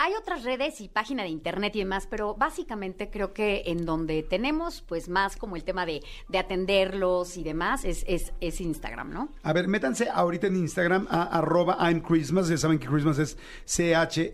Hay 0.00 0.14
otras 0.14 0.44
redes 0.44 0.80
y 0.80 0.88
página 0.88 1.24
de 1.24 1.28
internet 1.28 1.74
y 1.74 1.80
demás, 1.80 2.06
pero 2.08 2.36
básicamente 2.36 3.10
creo 3.10 3.32
que 3.32 3.64
en 3.66 3.84
donde 3.84 4.22
tenemos 4.22 4.80
pues 4.82 5.08
más 5.08 5.36
como 5.36 5.56
el 5.56 5.64
tema 5.64 5.86
de, 5.86 6.04
de 6.28 6.38
atenderlos 6.38 7.36
y 7.36 7.42
demás 7.42 7.84
es, 7.84 8.04
es, 8.06 8.32
es 8.40 8.60
Instagram, 8.60 9.12
¿no? 9.12 9.30
A 9.42 9.52
ver, 9.52 9.66
métanse 9.66 10.08
ahorita 10.08 10.46
en 10.46 10.54
Instagram 10.54 11.08
a 11.10 11.24
arroba 11.24 11.76
I'm 11.80 12.00
Christmas. 12.00 12.48
Ya 12.48 12.56
saben 12.58 12.78
que 12.78 12.86
Christmas 12.86 13.18
es 13.18 13.36
C-H-R-I-S-T-M-A-S. 13.64 14.28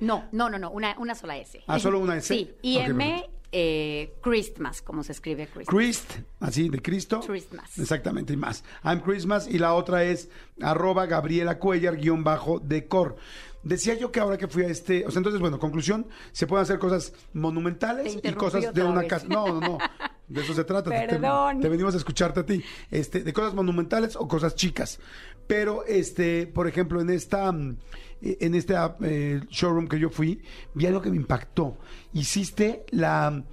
No, 0.00 0.28
no, 0.30 0.48
no, 0.48 0.58
no, 0.58 0.70
una, 0.70 0.96
una 0.98 1.16
sola 1.16 1.36
S. 1.38 1.60
Ah, 1.66 1.80
¿solo 1.80 1.98
una 1.98 2.16
S? 2.16 2.28
Sí, 2.32 2.54
y 2.62 2.76
Ok, 2.76 2.84
M, 2.88 2.98
perfecto. 2.98 3.35
Eh, 3.52 4.14
Christmas, 4.22 4.82
como 4.82 5.02
se 5.02 5.12
escribe 5.12 5.46
Christmas. 5.46 5.66
Christ, 5.74 6.12
así, 6.40 6.68
de 6.68 6.80
Cristo. 6.82 7.20
Christmas. 7.26 7.78
Exactamente, 7.78 8.32
y 8.32 8.36
más. 8.36 8.64
I'm 8.84 9.00
Christmas. 9.00 9.46
Y 9.48 9.58
la 9.58 9.74
otra 9.74 10.04
es 10.04 10.28
arroba 10.60 11.06
Gabriela 11.06 11.58
Cuellar, 11.58 11.96
guion 11.96 12.24
bajo, 12.24 12.58
decor. 12.60 13.16
Decía 13.62 13.94
yo 13.94 14.12
que 14.12 14.20
ahora 14.20 14.38
que 14.38 14.46
fui 14.46 14.62
a 14.62 14.68
este, 14.68 15.04
o 15.06 15.10
sea, 15.10 15.18
entonces, 15.18 15.40
bueno, 15.40 15.58
conclusión, 15.58 16.06
se 16.30 16.46
pueden 16.46 16.62
hacer 16.62 16.78
cosas 16.78 17.12
monumentales 17.32 18.16
y 18.22 18.32
cosas 18.34 18.72
de 18.72 18.82
una 18.84 19.00
vez. 19.00 19.08
casa. 19.10 19.26
No, 19.28 19.46
no, 19.48 19.60
no. 19.60 19.78
De 20.28 20.40
eso 20.40 20.54
se 20.54 20.62
trata. 20.64 20.90
Te- 20.90 21.00
te- 21.00 21.06
Perdón. 21.14 21.60
Te, 21.60 21.68
venimos 21.68 21.94
a 21.94 21.98
escucharte 21.98 22.40
a 22.40 22.46
ti. 22.46 22.62
Este, 22.90 23.22
de 23.24 23.32
cosas 23.32 23.54
monumentales 23.54 24.14
o 24.16 24.28
cosas 24.28 24.54
chicas. 24.54 25.00
Pero, 25.48 25.84
este, 25.84 26.46
por 26.46 26.66
ejemplo, 26.68 27.00
en 27.00 27.10
esta, 27.10 27.50
mm, 27.50 27.76
en 28.20 28.54
este 28.54 28.76
ah, 28.76 28.96
eh, 29.02 29.40
showroom 29.50 29.88
que 29.88 29.98
yo 29.98 30.10
fui, 30.10 30.42
vi 30.74 30.86
algo 30.86 31.02
que 31.02 31.10
me 31.10 31.16
impactó. 31.16 31.78
Hiciste 32.12 32.84
la 32.90 33.44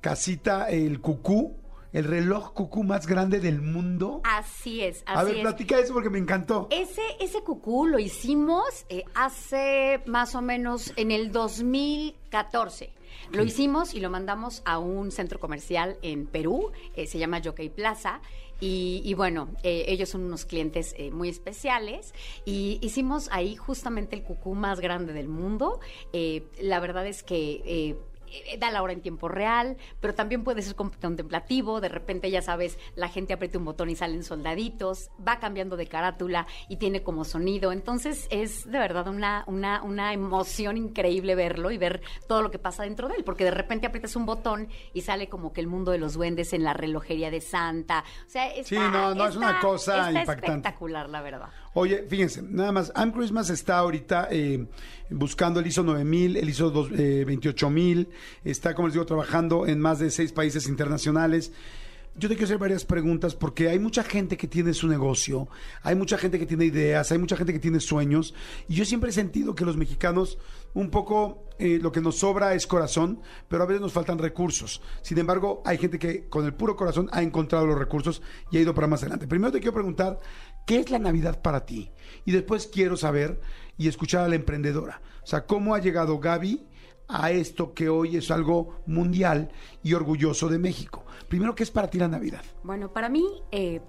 casita, 0.00 0.68
el 0.68 1.00
cucú, 1.00 1.56
el 1.92 2.04
reloj 2.04 2.52
cucú 2.52 2.84
más 2.84 3.06
grande 3.06 3.40
del 3.40 3.60
mundo. 3.60 4.20
Así 4.24 4.82
es, 4.82 5.02
así 5.06 5.18
A 5.18 5.24
ver, 5.24 5.36
es. 5.36 5.40
platica 5.42 5.78
eso 5.78 5.94
porque 5.94 6.10
me 6.10 6.18
encantó. 6.18 6.68
Ese, 6.70 7.02
ese 7.20 7.42
cucú 7.42 7.86
lo 7.86 7.98
hicimos 7.98 8.84
eh, 8.88 9.04
hace 9.14 10.02
más 10.06 10.34
o 10.34 10.42
menos 10.42 10.92
en 10.96 11.10
el 11.10 11.32
2014. 11.32 12.92
Lo 13.32 13.42
hicimos 13.42 13.94
y 13.94 14.00
lo 14.00 14.10
mandamos 14.10 14.62
a 14.64 14.78
un 14.78 15.10
centro 15.10 15.40
comercial 15.40 15.96
en 16.02 16.26
Perú, 16.26 16.70
eh, 16.94 17.06
se 17.06 17.18
llama 17.18 17.40
Jockey 17.42 17.70
Plaza. 17.70 18.20
Y, 18.60 19.12
bueno, 19.14 19.48
eh, 19.62 19.84
ellos 19.88 20.08
son 20.08 20.22
unos 20.22 20.46
clientes 20.46 20.94
eh, 20.96 21.10
muy 21.10 21.28
especiales 21.28 22.14
y 22.44 22.78
hicimos 22.80 23.28
ahí 23.30 23.54
justamente 23.56 24.16
el 24.16 24.22
cucú 24.22 24.54
más 24.54 24.80
grande 24.80 25.12
del 25.12 25.28
mundo. 25.28 25.80
Eh, 26.12 26.44
la 26.60 26.80
verdad 26.80 27.06
es 27.06 27.22
que... 27.22 27.96
eh, 28.36 28.54
eh, 28.54 28.58
da 28.58 28.70
la 28.70 28.82
hora 28.82 28.92
en 28.92 29.00
tiempo 29.00 29.28
real, 29.28 29.76
pero 30.00 30.14
también 30.14 30.44
puede 30.44 30.62
ser 30.62 30.74
contemplativo, 30.74 31.80
de 31.80 31.88
repente 31.88 32.30
ya 32.30 32.42
sabes, 32.42 32.78
la 32.94 33.08
gente 33.08 33.32
aprieta 33.32 33.58
un 33.58 33.64
botón 33.64 33.90
y 33.90 33.96
salen 33.96 34.22
soldaditos, 34.24 35.10
va 35.26 35.38
cambiando 35.38 35.76
de 35.76 35.86
carátula 35.86 36.46
y 36.68 36.76
tiene 36.76 37.02
como 37.02 37.24
sonido, 37.24 37.72
entonces 37.72 38.26
es 38.30 38.64
de 38.70 38.78
verdad 38.78 39.08
una, 39.08 39.44
una, 39.46 39.82
una 39.82 40.12
emoción 40.12 40.76
increíble 40.76 41.34
verlo 41.34 41.70
y 41.70 41.78
ver 41.78 42.02
todo 42.28 42.42
lo 42.42 42.50
que 42.50 42.58
pasa 42.58 42.82
dentro 42.84 43.08
de 43.08 43.16
él, 43.16 43.24
porque 43.24 43.44
de 43.44 43.50
repente 43.50 43.86
aprietas 43.86 44.16
un 44.16 44.26
botón 44.26 44.68
y 44.92 45.02
sale 45.02 45.28
como 45.28 45.52
que 45.52 45.60
el 45.60 45.66
mundo 45.66 45.92
de 45.92 45.98
los 45.98 46.14
duendes 46.14 46.52
en 46.52 46.64
la 46.64 46.72
relojería 46.72 47.30
de 47.30 47.40
Santa, 47.40 48.04
o 48.26 48.30
sea, 48.30 48.48
está, 48.48 48.68
Sí, 48.68 48.76
no, 48.76 49.14
no, 49.14 49.26
es 49.26 49.36
una 49.36 49.60
cosa 49.60 50.08
está 50.08 50.20
impactante. 50.20 50.46
espectacular, 50.46 51.08
la 51.08 51.22
verdad. 51.22 51.48
Oye, 51.78 52.06
fíjense, 52.08 52.40
nada 52.40 52.72
más, 52.72 52.90
I'm 52.96 53.12
Christmas 53.12 53.50
está 53.50 53.76
ahorita 53.76 54.28
eh, 54.30 54.66
buscando 55.10 55.60
el 55.60 55.66
ISO 55.66 55.82
9000, 55.82 56.38
el 56.38 56.48
ISO 56.48 56.70
dos- 56.70 56.88
eh, 56.96 57.22
28000, 57.26 58.08
está, 58.44 58.74
como 58.74 58.88
les 58.88 58.94
digo, 58.94 59.04
trabajando 59.04 59.66
en 59.66 59.78
más 59.78 59.98
de 59.98 60.10
seis 60.10 60.32
países 60.32 60.68
internacionales. 60.68 61.52
Yo 62.18 62.30
te 62.30 62.34
quiero 62.34 62.46
hacer 62.46 62.56
varias 62.56 62.86
preguntas 62.86 63.34
porque 63.34 63.68
hay 63.68 63.78
mucha 63.78 64.02
gente 64.02 64.38
que 64.38 64.48
tiene 64.48 64.72
su 64.72 64.88
negocio, 64.88 65.48
hay 65.82 65.94
mucha 65.94 66.16
gente 66.16 66.38
que 66.38 66.46
tiene 66.46 66.64
ideas, 66.64 67.12
hay 67.12 67.18
mucha 67.18 67.36
gente 67.36 67.52
que 67.52 67.58
tiene 67.58 67.78
sueños 67.78 68.32
y 68.68 68.74
yo 68.76 68.86
siempre 68.86 69.10
he 69.10 69.12
sentido 69.12 69.54
que 69.54 69.66
los 69.66 69.76
mexicanos 69.76 70.38
un 70.72 70.88
poco 70.88 71.44
eh, 71.58 71.78
lo 71.82 71.92
que 71.92 72.00
nos 72.00 72.16
sobra 72.18 72.54
es 72.54 72.66
corazón, 72.66 73.20
pero 73.48 73.64
a 73.64 73.66
veces 73.66 73.82
nos 73.82 73.92
faltan 73.92 74.16
recursos. 74.18 74.80
Sin 75.02 75.18
embargo, 75.18 75.60
hay 75.66 75.76
gente 75.76 75.98
que 75.98 76.26
con 76.30 76.46
el 76.46 76.54
puro 76.54 76.74
corazón 76.74 77.10
ha 77.12 77.20
encontrado 77.22 77.66
los 77.66 77.78
recursos 77.78 78.22
y 78.50 78.56
ha 78.56 78.60
ido 78.62 78.74
para 78.74 78.86
más 78.86 79.02
adelante. 79.02 79.26
Primero 79.26 79.52
te 79.52 79.58
quiero 79.60 79.74
preguntar, 79.74 80.18
¿qué 80.66 80.80
es 80.80 80.90
la 80.90 80.98
Navidad 80.98 81.40
para 81.40 81.64
ti? 81.64 81.90
Y 82.26 82.32
después 82.32 82.66
quiero 82.66 82.96
saber 82.98 83.40
y 83.78 83.88
escuchar 83.88 84.24
a 84.24 84.28
la 84.28 84.34
emprendedora. 84.34 85.00
O 85.22 85.26
sea, 85.26 85.46
¿cómo 85.46 85.74
ha 85.74 85.80
llegado 85.80 86.18
Gaby 86.18 86.66
a 87.08 87.30
esto 87.30 87.72
que 87.72 87.88
hoy 87.88 88.16
es 88.16 88.30
algo 88.30 88.80
mundial 88.86 89.50
y 89.82 89.94
orgulloso 89.94 90.48
de 90.48 90.58
México? 90.58 91.04
Primero, 91.28 91.54
¿qué 91.54 91.62
es 91.62 91.70
para 91.70 91.88
ti 91.88 91.98
la 91.98 92.08
Navidad? 92.08 92.42
Bueno, 92.62 92.92
para 92.92 93.08
mí 93.08 93.26
eh, 93.50 93.80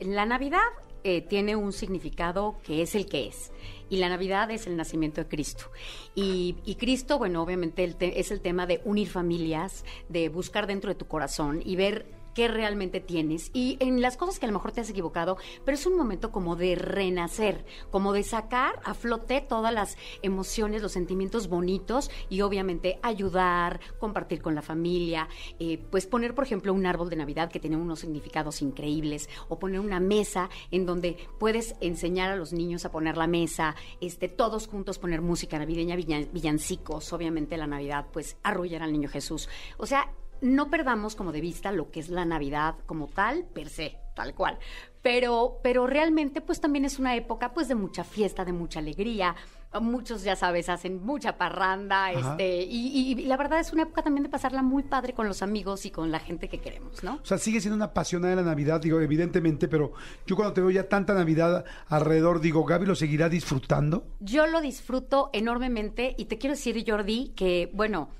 la 0.00 0.26
Navidad 0.26 0.60
eh, 1.06 1.20
tiene 1.20 1.54
un 1.54 1.72
significado 1.72 2.56
que 2.62 2.82
es 2.82 2.94
el 2.94 3.06
que 3.06 3.26
es. 3.26 3.52
Y 3.90 3.98
la 3.98 4.08
Navidad 4.08 4.50
es 4.50 4.66
el 4.66 4.76
nacimiento 4.76 5.20
de 5.20 5.28
Cristo. 5.28 5.70
Y, 6.14 6.76
Cristo, 6.78 7.18
bueno, 7.18 7.42
obviamente 7.42 7.94
es 8.18 8.30
el 8.30 8.40
tema 8.40 8.66
de 8.66 8.80
unir 8.84 9.08
familias, 9.08 9.84
de 10.08 10.30
buscar 10.30 10.66
dentro 10.66 10.88
de 10.88 10.94
tu 10.94 11.06
corazón 11.06 11.60
y 11.64 11.76
ver 11.76 12.06
qué 12.34 12.48
realmente 12.48 13.00
tienes 13.00 13.50
y 13.52 13.76
en 13.80 14.00
las 14.00 14.16
cosas 14.16 14.38
que 14.38 14.46
a 14.46 14.48
lo 14.48 14.52
mejor 14.54 14.72
te 14.72 14.80
has 14.80 14.90
equivocado, 14.90 15.36
pero 15.64 15.76
es 15.76 15.86
un 15.86 15.96
momento 15.96 16.30
como 16.32 16.56
de 16.56 16.74
renacer, 16.74 17.64
como 17.90 18.12
de 18.12 18.22
sacar 18.22 18.80
a 18.84 18.94
flote 18.94 19.40
todas 19.40 19.72
las 19.72 19.96
emociones, 20.22 20.82
los 20.82 20.92
sentimientos 20.92 21.48
bonitos 21.48 22.10
y 22.28 22.40
obviamente 22.42 22.98
ayudar, 23.02 23.80
compartir 23.98 24.42
con 24.42 24.54
la 24.54 24.62
familia, 24.62 25.28
eh, 25.58 25.78
pues 25.90 26.06
poner, 26.06 26.34
por 26.34 26.44
ejemplo, 26.44 26.72
un 26.72 26.86
árbol 26.86 27.08
de 27.10 27.16
Navidad 27.16 27.50
que 27.50 27.60
tiene 27.60 27.76
unos 27.76 28.00
significados 28.00 28.62
increíbles 28.62 29.28
o 29.48 29.58
poner 29.58 29.80
una 29.80 30.00
mesa 30.00 30.50
en 30.70 30.86
donde 30.86 31.16
puedes 31.38 31.74
enseñar 31.80 32.30
a 32.30 32.36
los 32.36 32.52
niños 32.52 32.84
a 32.84 32.90
poner 32.90 33.16
la 33.16 33.26
mesa, 33.26 33.76
este, 34.00 34.28
todos 34.28 34.66
juntos 34.66 34.98
poner 34.98 35.22
música 35.22 35.58
navideña, 35.58 35.96
villan- 35.96 36.30
villancicos, 36.32 37.12
obviamente 37.12 37.56
la 37.56 37.66
Navidad, 37.66 38.06
pues 38.12 38.36
arrullar 38.42 38.82
al 38.82 38.92
niño 38.92 39.08
Jesús. 39.08 39.48
O 39.78 39.86
sea, 39.86 40.12
no 40.44 40.68
perdamos 40.68 41.16
como 41.16 41.32
de 41.32 41.40
vista 41.40 41.72
lo 41.72 41.90
que 41.90 42.00
es 42.00 42.10
la 42.10 42.24
Navidad 42.26 42.74
como 42.86 43.08
tal, 43.08 43.44
per 43.44 43.70
se, 43.70 43.96
tal 44.14 44.34
cual. 44.34 44.58
Pero, 45.02 45.58
pero 45.62 45.86
realmente, 45.86 46.40
pues 46.40 46.60
también 46.60 46.84
es 46.84 46.98
una 46.98 47.16
época 47.16 47.52
pues 47.52 47.66
de 47.68 47.74
mucha 47.74 48.04
fiesta, 48.04 48.44
de 48.44 48.52
mucha 48.52 48.78
alegría. 48.78 49.34
Muchos, 49.80 50.22
ya 50.22 50.36
sabes, 50.36 50.68
hacen 50.68 51.04
mucha 51.04 51.36
parranda, 51.36 52.12
este, 52.12 52.62
y, 52.62 53.10
y 53.10 53.24
la 53.24 53.36
verdad 53.36 53.58
es 53.58 53.72
una 53.72 53.82
época 53.82 54.02
también 54.02 54.22
de 54.22 54.28
pasarla 54.28 54.62
muy 54.62 54.84
padre 54.84 55.14
con 55.14 55.26
los 55.26 55.42
amigos 55.42 55.84
y 55.84 55.90
con 55.90 56.12
la 56.12 56.20
gente 56.20 56.48
que 56.48 56.58
queremos, 56.58 57.02
¿no? 57.02 57.14
O 57.14 57.26
sea, 57.26 57.38
sigue 57.38 57.60
siendo 57.60 57.74
una 57.74 57.86
apasionada 57.86 58.36
de 58.36 58.42
la 58.42 58.48
Navidad, 58.48 58.80
digo, 58.80 59.00
evidentemente, 59.00 59.66
pero 59.66 59.92
yo 60.28 60.36
cuando 60.36 60.54
te 60.54 60.60
veo 60.60 60.70
ya 60.70 60.88
tanta 60.88 61.12
Navidad 61.12 61.64
alrededor, 61.88 62.40
digo, 62.40 62.64
Gaby 62.64 62.86
lo 62.86 62.94
seguirá 62.94 63.28
disfrutando. 63.28 64.06
Yo 64.20 64.46
lo 64.46 64.60
disfruto 64.60 65.30
enormemente 65.32 66.14
y 66.16 66.26
te 66.26 66.38
quiero 66.38 66.54
decir, 66.54 66.84
Jordi, 66.86 67.32
que 67.34 67.68
bueno, 67.72 68.10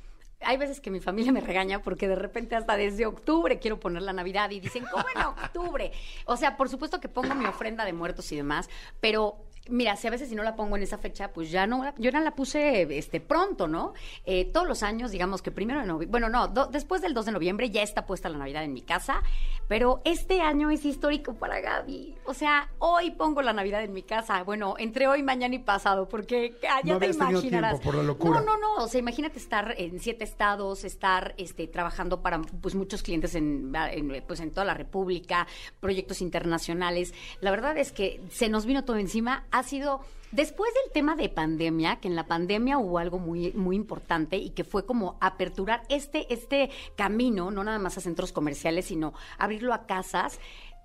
hay 0.45 0.57
veces 0.57 0.81
que 0.81 0.91
mi 0.91 1.01
familia 1.01 1.33
me 1.33 1.41
regaña 1.41 1.83
porque 1.83 2.09
de 2.09 2.17
repente 2.17 2.57
hasta 2.57 2.77
desde 2.77 3.07
octubre 3.07 3.59
quiero 3.59 3.81
poner 3.81 4.03
la 4.03 4.13
Navidad 4.13 4.51
y 4.51 4.61
dicen, 4.61 4.85
¿cómo 4.91 5.05
en 5.15 5.23
octubre? 5.23 5.93
O 6.27 6.37
sea, 6.37 6.57
por 6.57 6.69
supuesto 6.69 7.01
que 7.01 7.09
pongo 7.09 7.35
mi 7.35 7.47
ofrenda 7.47 7.85
de 7.85 7.93
muertos 7.93 8.31
y 8.33 8.37
demás, 8.37 8.69
pero 9.01 9.37
mira, 9.69 9.97
si 9.97 10.07
a 10.07 10.11
veces 10.11 10.29
si 10.29 10.35
no 10.35 10.43
la 10.43 10.57
pongo 10.57 10.77
en 10.77 10.83
esa 10.83 10.99
fecha, 10.99 11.33
pues 11.33 11.51
ya 11.51 11.67
no, 11.67 11.93
yo 11.99 12.11
no 12.13 12.21
la 12.21 12.35
puse 12.35 12.83
este 12.99 13.21
pronto, 13.21 13.67
¿no? 13.69 13.95
Eh, 14.27 14.45
todos 14.47 14.67
los 14.67 14.83
años, 14.83 15.11
digamos 15.11 15.43
que 15.43 15.51
primero 15.51 15.81
de 15.81 15.87
noviembre, 15.87 16.11
bueno, 16.11 16.29
no, 16.29 16.49
do- 16.49 16.67
después 16.67 17.01
del 17.03 17.15
2 17.15 17.27
de 17.27 17.33
noviembre 17.33 17.71
ya 17.71 17.83
está 17.83 18.07
puesta 18.07 18.29
la 18.29 18.39
Navidad 18.39 18.65
en 18.65 18.73
mi 18.73 18.83
casa, 18.83 19.23
pero 19.69 20.03
este 20.05 20.41
año 20.43 20.71
es 20.71 20.85
histórico 20.85 21.35
para 21.35 21.61
Gaby. 21.61 22.15
O 22.27 22.35
sea, 22.35 22.69
hoy 22.79 23.11
pongo 23.13 23.41
la 23.43 23.53
Navidad 23.53 23.83
en 23.83 23.93
mi 23.93 24.03
casa, 24.03 24.43
bueno, 24.43 24.75
entre 24.79 25.09
hoy, 25.09 25.23
mañana 25.23 25.55
y 25.55 25.59
pasado, 25.61 26.09
porque 26.09 26.55
ah, 26.71 26.81
ya 26.85 26.95
No 26.95 26.99
te 26.99 27.07
imaginarás. 27.07 27.81
por 27.81 27.95
la 27.95 28.03
locura. 28.03 28.41
No, 28.41 28.45
no, 28.47 28.59
no, 28.59 28.85
o 28.85 28.89
sea, 28.89 29.01
imagínate 29.01 29.39
estar 29.39 29.75
en 29.79 29.99
siete 30.01 30.25
estados, 30.25 30.85
estar 30.85 31.35
este, 31.39 31.67
trabajando 31.67 32.21
para 32.23 32.41
pues 32.43 32.75
muchos 32.75 33.03
clientes 33.03 33.35
en, 33.35 33.73
en, 33.75 34.23
pues, 34.27 34.41
en 34.41 34.51
toda 34.51 34.65
la 34.67 34.75
República, 34.75 35.47
proyectos 35.81 36.21
internacionales. 36.21 37.15
La 37.41 37.51
verdad 37.51 37.77
es 37.79 37.93
que 37.93 38.21
se 38.31 38.49
nos 38.49 38.67
vino 38.67 38.85
todo 38.85 38.97
encima. 38.99 39.47
Ha 39.57 39.63
sido 39.63 40.01
después 40.33 40.69
del 40.75 40.93
tema 40.93 41.15
de 41.15 41.29
pandemia, 41.29 42.01
que 42.01 42.09
en 42.09 42.17
la 42.17 42.27
pandemia 42.27 42.77
hubo 42.79 42.99
algo 42.99 43.21
muy, 43.21 43.53
muy 43.53 43.77
importante 43.77 44.37
y 44.37 44.51
que 44.51 44.65
fue 44.65 44.85
como 44.85 45.17
aperturar 45.21 45.83
este, 45.89 46.33
este 46.35 46.71
camino, 46.97 47.53
no 47.53 47.63
nada 47.63 47.79
más 47.79 47.97
a 47.97 48.01
centros 48.01 48.33
comerciales, 48.33 48.87
sino 48.87 49.13
abrirlo 49.39 49.73
a 49.73 49.87
casas. 49.87 50.41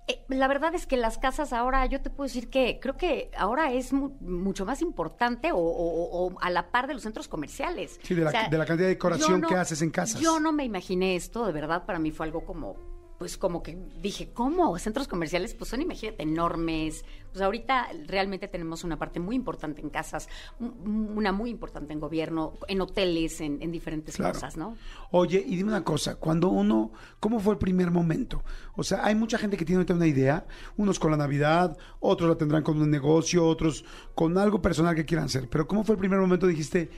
Eh, 0.06 0.20
La 0.28 0.46
verdad 0.46 0.72
es 0.76 0.86
que 0.86 0.96
las 0.96 1.18
casas 1.18 1.52
ahora, 1.52 1.84
yo 1.86 2.00
te 2.00 2.10
puedo 2.10 2.28
decir 2.28 2.48
que 2.48 2.78
creo 2.80 2.96
que 2.96 3.32
ahora 3.36 3.72
es 3.72 3.92
mu- 3.92 4.12
mucho 4.20 4.64
más 4.64 4.82
importante 4.82 5.50
o, 5.50 5.58
o- 5.58 6.26
o 6.28 6.38
a 6.40 6.48
la 6.50 6.70
par 6.70 6.86
de 6.86 6.94
los 6.94 7.02
centros 7.02 7.26
comerciales. 7.26 7.98
Sí, 8.04 8.14
de 8.14 8.22
la- 8.22 8.30
de 8.48 8.56
la 8.56 8.64
cantidad 8.66 8.86
de 8.86 8.94
decoración 8.94 9.42
que 9.42 9.56
haces 9.56 9.82
en 9.82 9.90
casas. 9.90 10.20
Yo 10.20 10.38
no 10.38 10.52
me 10.52 10.64
imaginé 10.64 11.16
esto, 11.16 11.44
de 11.44 11.52
verdad, 11.52 11.86
para 11.86 11.98
mí 11.98 12.12
fue 12.12 12.24
algo 12.26 12.44
como 12.44 12.76
pues 13.20 13.36
como 13.36 13.62
que 13.62 13.76
dije, 14.00 14.30
¿cómo? 14.32 14.78
Centros 14.78 15.06
comerciales, 15.06 15.52
pues 15.52 15.68
son, 15.68 15.82
imagínate, 15.82 16.22
enormes. 16.22 17.04
Pues 17.30 17.42
ahorita 17.42 17.88
realmente 18.06 18.48
tenemos 18.48 18.82
una 18.82 18.98
parte 18.98 19.20
muy 19.20 19.36
importante 19.36 19.82
en 19.82 19.90
casas, 19.90 20.26
una 20.58 21.30
muy 21.30 21.50
importante 21.50 21.92
en 21.92 22.00
gobierno, 22.00 22.54
en 22.66 22.80
hoteles, 22.80 23.42
en, 23.42 23.60
en 23.60 23.70
diferentes 23.72 24.16
Claro. 24.16 24.32
cosas, 24.32 24.56
¿no? 24.56 24.74
Oye, 25.10 25.44
y 25.46 25.54
dime 25.54 25.68
una 25.68 25.84
cosa, 25.84 26.14
cuando 26.14 26.48
uno, 26.48 26.92
¿cómo 27.20 27.40
fue 27.40 27.52
el 27.52 27.58
primer 27.58 27.90
momento? 27.90 28.42
O 28.74 28.82
sea, 28.82 29.04
hay 29.04 29.14
mucha 29.14 29.36
gente 29.36 29.58
que 29.58 29.66
tiene 29.66 29.80
ahorita 29.80 29.92
una 29.92 30.06
idea, 30.06 30.46
unos 30.78 30.98
con 30.98 31.10
la 31.10 31.18
Navidad, 31.18 31.76
otros 32.00 32.26
la 32.26 32.36
tendrán 32.36 32.62
con 32.62 32.80
un 32.80 32.90
negocio, 32.90 33.46
otros 33.46 33.84
con 34.14 34.38
algo 34.38 34.62
personal 34.62 34.94
que 34.94 35.04
quieran 35.04 35.26
hacer, 35.26 35.46
pero 35.50 35.68
¿cómo 35.68 35.84
fue 35.84 35.96
el 35.96 35.98
primer 35.98 36.20
momento 36.20 36.46
dijiste, 36.46 36.88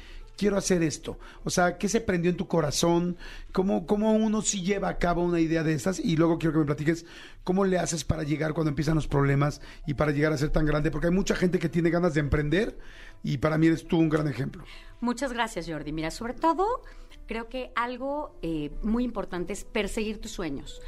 quiero 0.43 0.57
hacer 0.57 0.83
esto? 0.83 1.21
O 1.45 1.51
sea, 1.51 1.79
¿qué 1.79 1.89
se 1.89 2.01
prendió 2.01 2.29
en 2.29 2.37
tu 2.37 2.49
corazón? 2.49 3.17
¿Cómo, 3.53 3.87
cómo 3.87 4.13
uno 4.13 4.43
sí 4.43 4.61
lleva 4.63 4.89
a 4.89 4.99
cabo 4.99 5.23
una 5.23 5.39
idea 5.39 5.63
de 5.63 5.73
estas? 5.73 6.01
Y 6.01 6.17
luego 6.17 6.37
quiero 6.37 6.55
que 6.55 6.59
me 6.59 6.65
platiques 6.65 7.07
cómo 7.45 7.65
le 7.65 7.79
haces 7.79 8.03
para 8.03 8.25
llegar 8.25 8.53
cuando 8.53 8.71
empiezan 8.71 8.97
los 8.97 9.07
problemas 9.07 9.61
y 9.87 9.95
para 9.95 10.11
llegar 10.11 10.33
a 10.33 10.37
ser 10.37 10.51
tan 10.51 10.67
grande, 10.67 10.91
porque 10.91 11.07
hay 11.07 11.13
mucha 11.13 11.37
gente 11.37 11.61
que 11.61 11.69
tiene 11.69 11.91
ganas 11.91 12.15
de 12.15 12.21
emprender 12.21 12.77
y 13.23 13.39
para 13.39 13.57
mí 13.57 13.69
eres 13.69 13.87
tú 13.87 14.01
un 14.01 14.09
gran 14.09 14.27
ejemplo. 14.27 14.65
Muchas 15.01 15.33
gracias, 15.33 15.69
Jordi. 15.69 15.93
Mira, 15.93 16.11
sobre 16.11 16.35
todo, 16.35 16.83
creo 17.29 17.49
que 17.49 17.71
algo 17.77 18.37
eh, 18.43 18.73
muy 18.83 19.05
importante 19.05 19.53
es 19.53 19.63
perseguir 19.63 20.21
tus 20.21 20.33
sueños. 20.33 20.83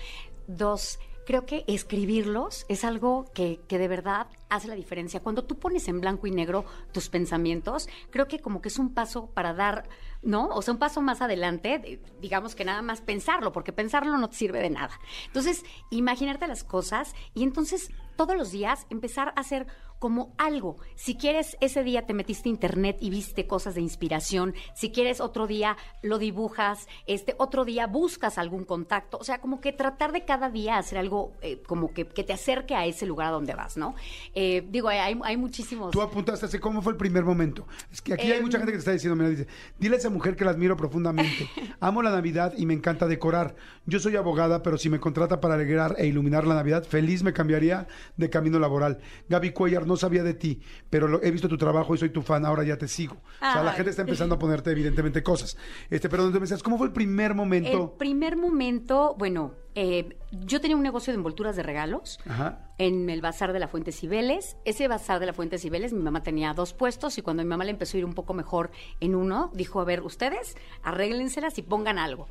Dos, 0.49 0.99
creo 1.27 1.47
que 1.47 1.65
escribirlos 1.67 2.67
es 2.69 2.85
algo 2.85 3.25
que, 3.35 3.61
que 3.69 3.79
de 3.79 3.89
verdad 3.89 4.27
hace 4.49 4.69
la 4.69 4.75
diferencia. 4.75 5.21
Cuando 5.21 5.45
tú 5.45 5.59
pones 5.59 5.89
en 5.89 6.01
blanco 6.01 6.27
y 6.27 6.31
negro 6.31 6.65
tus 6.93 7.09
pensamientos, 7.09 7.89
creo 8.11 8.29
que 8.29 8.41
como 8.41 8.61
que 8.61 8.69
es 8.69 8.79
un 8.79 8.93
paso 8.95 9.27
para 9.27 9.55
dar, 9.55 9.89
¿no? 10.23 10.49
O 10.49 10.63
sea, 10.63 10.73
un 10.75 10.79
paso 10.79 11.01
más 11.01 11.21
adelante, 11.23 11.79
de- 11.79 12.01
digamos 12.21 12.55
que 12.55 12.65
nada 12.65 12.83
más 12.83 13.01
pensarlo, 13.01 13.53
porque 13.53 13.73
pensarlo 13.73 14.17
no 14.19 14.29
te 14.29 14.37
sirve 14.37 14.61
de 14.61 14.71
nada. 14.71 14.99
Entonces, 15.27 15.65
imaginarte 15.91 16.47
las 16.47 16.65
cosas 16.65 17.15
y 17.35 17.43
entonces 17.43 17.91
todos 18.17 18.37
los 18.37 18.51
días 18.53 18.87
empezar 18.91 19.29
a 19.37 19.41
hacer 19.41 19.67
como 20.05 20.35
algo. 20.37 20.77
Si 20.97 21.15
quieres, 21.15 21.57
ese 21.63 21.83
día 21.83 22.05
te 22.05 22.13
metiste 22.13 22.51
a 22.51 22.53
internet 22.53 22.99
y 23.01 23.09
viste 23.09 23.47
cosas 23.47 23.75
de 23.75 23.81
inspiración. 23.81 24.53
Si 24.75 24.91
quieres, 24.91 25.19
otro 25.19 25.47
día 25.47 25.79
lo 26.03 26.19
dibujas. 26.19 26.87
Este, 27.07 27.35
otro 27.39 27.65
día 27.65 27.87
buscas 27.87 28.37
algún 28.37 28.67
contacto. 28.67 29.17
O 29.17 29.25
sea, 29.25 29.41
como 29.41 29.63
que 29.63 29.73
tratar 29.73 30.13
de 30.13 30.27
cada 30.27 30.51
día 30.51 30.77
hacer 30.77 30.99
algo 30.99 31.33
eh, 31.41 31.63
como 31.67 31.95
que, 31.95 32.07
que 32.07 32.23
te 32.23 32.35
acerque 32.35 32.75
a 32.75 32.85
ese 32.85 33.07
lugar 33.07 33.29
a 33.29 33.31
donde 33.31 33.55
vas, 33.55 33.79
¿no? 33.79 33.95
Eh, 34.35 34.69
digo, 34.69 34.89
hay, 34.89 35.19
hay 35.25 35.37
muchísimos. 35.39 35.93
Tú 35.93 36.03
apuntaste 36.03 36.45
hace 36.45 36.61
cómo 36.61 36.83
fue 36.83 36.93
el 36.93 36.99
primer 36.99 37.25
momento. 37.25 37.67
Es 37.91 38.03
que 38.03 38.13
aquí 38.13 38.31
hay 38.31 38.41
Em, 38.41 38.43
mucha 38.43 38.59
gente 38.59 38.73
que 38.73 38.77
te 38.77 38.81
está 38.81 38.93
diciendo, 38.93 39.17
mira, 39.17 39.31
dice, 39.31 39.47
dile 39.79 39.97
a 39.97 39.99
esa 40.01 40.11
mujer 40.11 40.37
que 40.37 40.45
la 40.45 40.51
admiro 40.51 40.77
profundamente. 40.77 41.49
Amo 41.81 42.03
la 42.03 42.11
Navidad 42.11 42.53
y 42.59 42.67
me 42.67 42.75
encanta 42.75 43.07
decorar. 43.07 43.57
Yo 43.87 44.01
soy 44.01 44.17
abogada, 44.17 44.63
pero 44.63 44.77
si 44.77 44.91
me 44.91 45.01
contrata 45.01 45.41
para 45.41 45.55
alegrar 45.55 45.95
e 45.97 46.07
iluminar 46.07 46.47
la 46.47 46.57
Navidad, 46.57 46.85
feliz 46.85 47.23
me 47.23 47.33
cambiaría 47.33 47.89
de 48.19 48.29
camino 48.29 48.59
laboral. 48.59 48.99
Gaby 49.31 49.53
Cuellar, 49.53 49.87
no 49.87 49.94
sabía 49.97 50.23
de 50.23 50.35
ti, 50.35 50.61
pero 50.91 51.09
lo- 51.09 51.23
he 51.23 51.31
visto 51.31 51.49
tu 51.49 51.57
trabajo 51.59 51.95
y 51.95 51.99
soy 51.99 52.11
tu 52.11 52.23
fan, 52.23 52.45
ahora 52.47 52.65
ya 52.65 52.77
te 52.79 52.89
sigo. 52.89 53.15
O 53.15 53.39
sea, 53.53 53.63
la 53.63 53.73
gente 53.73 53.91
está 53.91 54.03
empezando 54.03 54.35
a 54.37 54.39
ponerte 54.39 54.71
evidentemente 54.71 55.23
cosas. 55.23 55.57
Este, 55.91 56.09
pero 56.09 56.23
donde 56.25 56.39
me 56.39 56.45
decías, 56.45 56.63
¿cómo 56.63 56.79
fue 56.79 56.87
el 56.89 56.93
primer 56.93 57.35
momento? 57.35 57.93
El 57.93 57.99
primer 57.99 58.37
momento, 58.37 59.15
bueno, 59.19 59.55
eh, 59.75 60.17
yo 60.31 60.61
tenía 60.61 60.77
un 60.77 60.83
negocio 60.83 61.13
de 61.13 61.17
envolturas 61.17 61.57
de 61.57 61.63
regalos. 61.63 62.19
Ajá. 62.29 62.61
en 62.77 63.09
el 63.09 63.21
bazar 63.21 63.53
de 63.53 63.61
la 63.61 63.69
Fuente 63.69 63.93
Cibeles. 63.93 64.57
Ese 64.65 64.89
bazar 64.89 65.21
de 65.21 65.27
la 65.27 65.33
Fuente 65.33 65.59
Cibeles, 65.59 65.93
mi 65.93 66.03
mamá 66.03 66.25
tenía 66.25 66.53
dos 66.55 66.73
puestos 66.75 67.19
y 67.19 67.23
cuando 67.23 67.45
mi 67.45 67.49
mamá 67.49 67.63
le 67.65 67.71
empezó 67.71 67.97
a 67.97 67.99
ir 67.99 68.05
un 68.05 68.15
poco 68.15 68.35
mejor 68.35 68.73
en 68.99 69.15
uno, 69.15 69.53
dijo, 69.55 69.81
a 69.81 69.85
ver, 69.85 70.03
ustedes 70.03 70.57
arréglenselas 70.83 71.57
y 71.59 71.63
pongan 71.63 71.99
algo. 71.99 72.27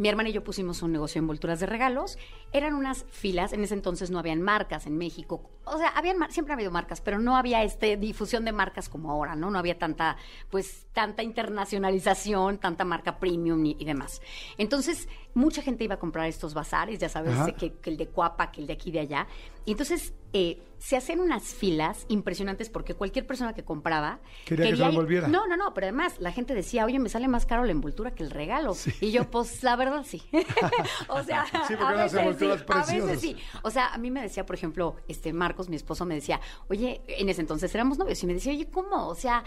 Mi 0.00 0.08
hermana 0.08 0.30
y 0.30 0.32
yo 0.32 0.42
pusimos 0.42 0.80
un 0.80 0.92
negocio 0.92 1.20
de 1.20 1.24
envolturas 1.24 1.60
de 1.60 1.66
regalos. 1.66 2.16
Eran 2.54 2.72
unas 2.74 3.04
filas, 3.10 3.52
en 3.52 3.62
ese 3.62 3.74
entonces 3.74 4.10
no 4.10 4.18
habían 4.18 4.40
marcas 4.40 4.86
en 4.86 4.96
México. 4.96 5.50
O 5.66 5.76
sea, 5.76 5.88
habían 5.88 6.16
siempre 6.30 6.54
ha 6.54 6.56
habido 6.56 6.70
marcas, 6.70 7.02
pero 7.02 7.18
no 7.18 7.36
había 7.36 7.62
este 7.64 7.98
difusión 7.98 8.46
de 8.46 8.52
marcas 8.52 8.88
como 8.88 9.10
ahora, 9.10 9.36
¿no? 9.36 9.50
No 9.50 9.58
había 9.58 9.78
tanta, 9.78 10.16
pues, 10.48 10.86
tanta 10.94 11.22
internacionalización, 11.22 12.56
tanta 12.56 12.86
marca 12.86 13.18
premium 13.18 13.62
y, 13.66 13.76
y 13.78 13.84
demás. 13.84 14.22
Entonces, 14.56 15.06
mucha 15.34 15.60
gente 15.60 15.84
iba 15.84 15.96
a 15.96 15.98
comprar 15.98 16.28
estos 16.28 16.54
bazares, 16.54 16.98
ya 16.98 17.10
sabes, 17.10 17.34
Ajá. 17.34 17.52
que, 17.52 17.74
que 17.74 17.90
el 17.90 17.98
de 17.98 18.08
Cuapa, 18.08 18.50
que 18.50 18.62
el 18.62 18.66
de 18.66 18.72
aquí 18.72 18.90
de 18.90 19.00
allá. 19.00 19.26
Y 19.66 19.72
entonces 19.72 20.14
eh, 20.32 20.62
se 20.80 20.96
hacen 20.96 21.20
unas 21.20 21.42
filas 21.42 22.06
impresionantes 22.08 22.70
porque 22.70 22.94
cualquier 22.94 23.26
persona 23.26 23.52
que 23.52 23.64
compraba 23.64 24.18
Quería 24.46 24.70
que 24.70 24.72
se 24.72 24.76
lo 24.78 24.88
envolviera. 24.88 25.28
No, 25.28 25.46
no, 25.46 25.56
no, 25.56 25.74
pero 25.74 25.86
además 25.86 26.14
la 26.20 26.32
gente 26.32 26.54
decía, 26.54 26.86
oye, 26.86 26.98
me 26.98 27.10
sale 27.10 27.28
más 27.28 27.44
caro 27.44 27.64
la 27.64 27.72
envoltura 27.72 28.14
que 28.14 28.22
el 28.22 28.30
regalo. 28.30 28.74
Y 29.00 29.12
yo, 29.12 29.30
pues 29.30 29.62
la 29.62 29.76
verdad 29.76 30.04
sí. 30.06 30.22
o 31.08 31.22
sea, 31.22 31.44
Sí, 31.68 31.74
porque 31.76 31.94
a 32.00 32.04
veces 32.04 32.36
sí, 32.38 32.50
a 32.68 32.84
veces 32.84 33.20
sí. 33.20 33.36
O 33.62 33.70
sea, 33.70 33.92
a 33.92 33.98
mí 33.98 34.10
me 34.10 34.22
decía, 34.22 34.46
por 34.46 34.56
ejemplo, 34.56 34.96
este 35.06 35.34
Marcos, 35.34 35.68
mi 35.68 35.76
esposo, 35.76 36.06
me 36.06 36.14
decía, 36.14 36.40
oye, 36.68 37.02
en 37.08 37.28
ese 37.28 37.42
entonces 37.42 37.74
éramos 37.74 37.98
novios 37.98 38.22
y 38.22 38.26
me 38.26 38.32
decía, 38.34 38.52
oye, 38.52 38.70
¿cómo? 38.70 39.06
O 39.06 39.14
sea, 39.14 39.44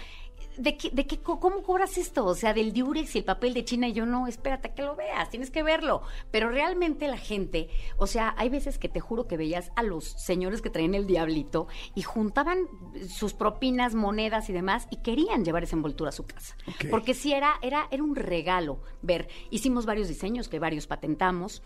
¿de 0.58 0.78
qué, 0.78 0.90
de 0.92 1.06
qué, 1.06 1.20
cómo 1.20 1.64
cobras 1.64 1.98
esto? 1.98 2.26
O 2.26 2.36
sea, 2.36 2.54
del 2.54 2.74
Durex 2.74 3.16
y 3.16 3.20
el 3.20 3.26
papel 3.26 3.54
de 3.54 3.66
China 3.66 3.88
y 3.88 3.94
yo 3.94 4.06
no, 4.06 4.28
espérate 4.28 4.70
a 4.70 4.74
que 4.74 4.84
lo 4.84 4.96
veas, 4.96 5.30
tienes 5.30 5.52
que 5.52 5.64
verlo. 5.64 6.02
Pero 6.32 6.50
realmente 6.50 7.08
la 7.08 7.18
gente, 7.18 7.70
o 7.98 8.08
sea, 8.08 8.34
hay 8.38 8.50
veces 8.50 8.78
que 8.78 8.90
te 8.90 9.00
juro 9.00 9.28
que 9.28 9.38
veías 9.38 9.72
a 9.76 9.84
los 9.84 10.06
señores 10.06 10.62
que 10.62 10.70
traían 10.70 10.96
el 10.96 11.08
diablito 11.08 11.68
y 11.96 12.02
juntaban 12.02 12.68
sus 13.08 13.34
propinas, 13.34 13.96
monedas 13.96 14.50
y 14.50 14.54
demás 14.54 14.88
y 14.90 14.98
querían 14.98 15.44
llevar 15.46 15.64
esa 15.64 15.76
envoltura 15.76 16.10
a 16.10 16.14
su 16.14 16.26
casa. 16.26 16.56
Porque 16.90 17.14
sí 17.14 17.34
era, 17.34 17.54
era, 17.62 17.88
era 17.92 18.04
un 18.04 18.16
regalo 18.16 18.80
ver. 19.02 19.28
Hicimos 19.50 19.86
varios 19.86 20.08
diseños 20.08 20.50
que 20.50 20.60
varios 20.60 20.88
patentamos. 20.88 21.62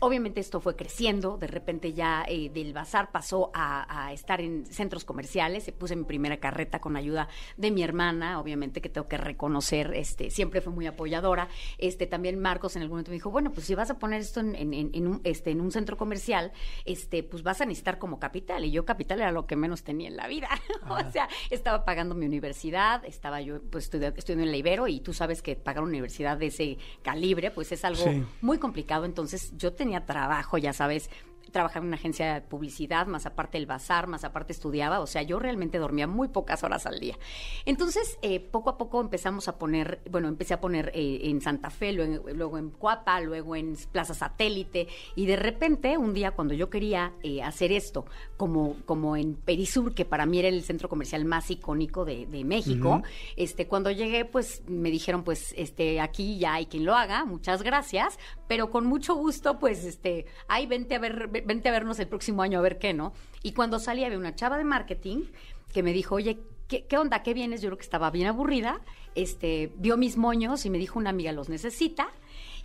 Obviamente 0.00 0.40
esto 0.40 0.60
fue 0.60 0.76
creciendo, 0.76 1.38
de 1.38 1.46
repente 1.46 1.92
ya 1.94 2.24
eh, 2.28 2.50
del 2.50 2.72
bazar 2.74 3.10
pasó 3.12 3.50
a, 3.54 4.06
a 4.06 4.12
estar 4.12 4.40
en 4.40 4.66
centros 4.66 5.04
comerciales, 5.04 5.70
puse 5.78 5.96
mi 5.96 6.04
primera 6.04 6.36
carreta 6.38 6.80
con 6.80 6.96
ayuda 6.96 7.28
de 7.56 7.70
mi 7.70 7.82
hermana, 7.82 8.38
obviamente 8.40 8.82
que 8.82 8.88
tengo 8.90 9.08
que 9.08 9.16
reconocer, 9.16 9.92
este, 9.94 10.30
siempre 10.30 10.60
fue 10.60 10.72
muy 10.72 10.86
apoyadora, 10.86 11.48
este, 11.78 12.06
también 12.06 12.38
Marcos 12.38 12.76
en 12.76 12.82
algún 12.82 12.96
momento 12.96 13.12
me 13.12 13.14
dijo, 13.16 13.30
bueno, 13.30 13.52
pues 13.52 13.66
si 13.66 13.74
vas 13.74 13.88
a 13.88 13.98
poner 13.98 14.20
esto 14.20 14.40
en, 14.40 14.54
en- 14.56 14.74
en- 14.74 14.90
en 14.92 15.06
un, 15.06 15.20
este, 15.24 15.52
en 15.52 15.60
un 15.60 15.70
centro 15.70 15.96
comercial, 15.96 16.52
este, 16.84 17.22
pues 17.22 17.42
vas 17.42 17.60
a 17.60 17.64
necesitar 17.64 17.98
como 17.98 18.18
capital, 18.18 18.64
y 18.64 18.72
yo 18.72 18.84
capital 18.84 19.20
era 19.20 19.32
lo 19.32 19.46
que 19.46 19.56
menos 19.56 19.84
tenía 19.84 20.08
en 20.08 20.16
la 20.16 20.26
vida, 20.26 20.48
o 20.90 21.10
sea, 21.12 21.28
estaba 21.50 21.84
pagando 21.84 22.14
mi 22.14 22.26
universidad, 22.26 23.04
estaba 23.06 23.40
yo 23.40 23.62
pues 23.70 23.84
estudia- 23.84 24.12
estudiando 24.14 24.44
en 24.44 24.50
la 24.50 24.56
Ibero, 24.58 24.86
y 24.88 25.00
tú 25.00 25.14
sabes 25.14 25.40
que 25.40 25.56
pagar 25.56 25.82
una 25.82 25.90
universidad 25.92 26.36
de 26.36 26.46
ese 26.48 26.78
calibre, 27.02 27.50
pues 27.52 27.72
es 27.72 27.84
algo 27.84 28.02
Sí. 28.04 28.22
muy 28.42 28.58
complicado. 28.58 29.04
Entonces 29.06 29.52
yo 29.56 29.72
tenía 29.84 30.06
trabajo, 30.06 30.56
ya 30.56 30.72
sabes, 30.72 31.10
trabajaba 31.52 31.82
en 31.84 31.88
una 31.88 31.96
agencia 31.96 32.34
de 32.34 32.40
publicidad, 32.40 33.06
más 33.06 33.26
aparte 33.26 33.58
el 33.58 33.66
bazar, 33.66 34.06
más 34.06 34.24
aparte 34.24 34.52
estudiaba, 34.52 35.00
o 35.00 35.06
sea, 35.06 35.22
yo 35.22 35.38
realmente 35.38 35.78
dormía 35.78 36.06
muy 36.06 36.28
pocas 36.28 36.62
horas 36.64 36.86
al 36.86 36.98
día. 37.00 37.16
Entonces, 37.64 38.18
eh, 38.22 38.40
poco 38.40 38.70
a 38.70 38.78
poco 38.78 39.00
empezamos 39.00 39.48
a 39.48 39.58
poner, 39.58 40.00
bueno, 40.10 40.28
empecé 40.28 40.54
a 40.54 40.60
poner 40.60 40.90
eh, 40.94 41.20
en 41.24 41.40
Santa 41.40 41.70
Fe, 41.70 41.92
luego, 41.92 42.28
luego 42.30 42.58
en 42.58 42.70
Cuapa, 42.70 43.20
luego 43.20 43.56
en 43.56 43.76
Plaza 43.92 44.14
Satélite, 44.14 44.88
y 45.14 45.26
de 45.26 45.36
repente, 45.36 45.96
un 45.98 46.14
día 46.14 46.32
cuando 46.32 46.54
yo 46.54 46.70
quería 46.70 47.12
eh, 47.22 47.42
hacer 47.42 47.72
esto, 47.72 48.04
como, 48.36 48.76
como 48.84 49.16
en 49.16 49.34
Perisur, 49.34 49.94
que 49.94 50.04
para 50.04 50.26
mí 50.26 50.38
era 50.38 50.48
el 50.48 50.62
centro 50.62 50.88
comercial 50.88 51.24
más 51.24 51.50
icónico 51.50 52.04
de, 52.04 52.26
de 52.26 52.44
México, 52.44 53.02
este, 53.36 53.66
cuando 53.66 53.90
llegué, 53.90 54.24
pues 54.24 54.62
me 54.66 54.90
dijeron, 54.90 55.24
pues, 55.24 55.54
este, 55.56 56.00
aquí 56.00 56.38
ya 56.38 56.54
hay 56.54 56.66
quien 56.66 56.84
lo 56.84 56.94
haga, 56.94 57.24
muchas 57.24 57.62
gracias, 57.62 58.18
pero 58.48 58.70
con 58.70 58.86
mucho 58.86 59.14
gusto, 59.14 59.58
pues, 59.58 59.84
este, 59.84 60.26
ay, 60.48 60.66
vente 60.66 60.94
a 60.94 60.98
ver, 60.98 61.28
ve- 61.28 61.33
vente 61.42 61.68
a 61.68 61.72
vernos 61.72 61.98
el 61.98 62.08
próximo 62.08 62.42
año 62.42 62.58
a 62.58 62.62
ver 62.62 62.78
qué, 62.78 62.92
¿no? 62.92 63.12
Y 63.42 63.52
cuando 63.52 63.78
salí 63.78 64.04
había 64.04 64.18
una 64.18 64.34
chava 64.34 64.58
de 64.58 64.64
marketing 64.64 65.24
que 65.72 65.82
me 65.82 65.92
dijo, 65.92 66.14
oye, 66.14 66.38
¿qué, 66.68 66.84
qué 66.84 66.98
onda? 66.98 67.22
¿Qué 67.22 67.34
vienes? 67.34 67.62
Yo 67.62 67.68
creo 67.68 67.78
que 67.78 67.84
estaba 67.84 68.10
bien 68.10 68.28
aburrida, 68.28 68.80
este, 69.14 69.72
vio 69.76 69.96
mis 69.96 70.16
moños 70.16 70.64
y 70.66 70.70
me 70.70 70.78
dijo, 70.78 70.98
una 70.98 71.10
amiga 71.10 71.32
los 71.32 71.48
necesita. 71.48 72.08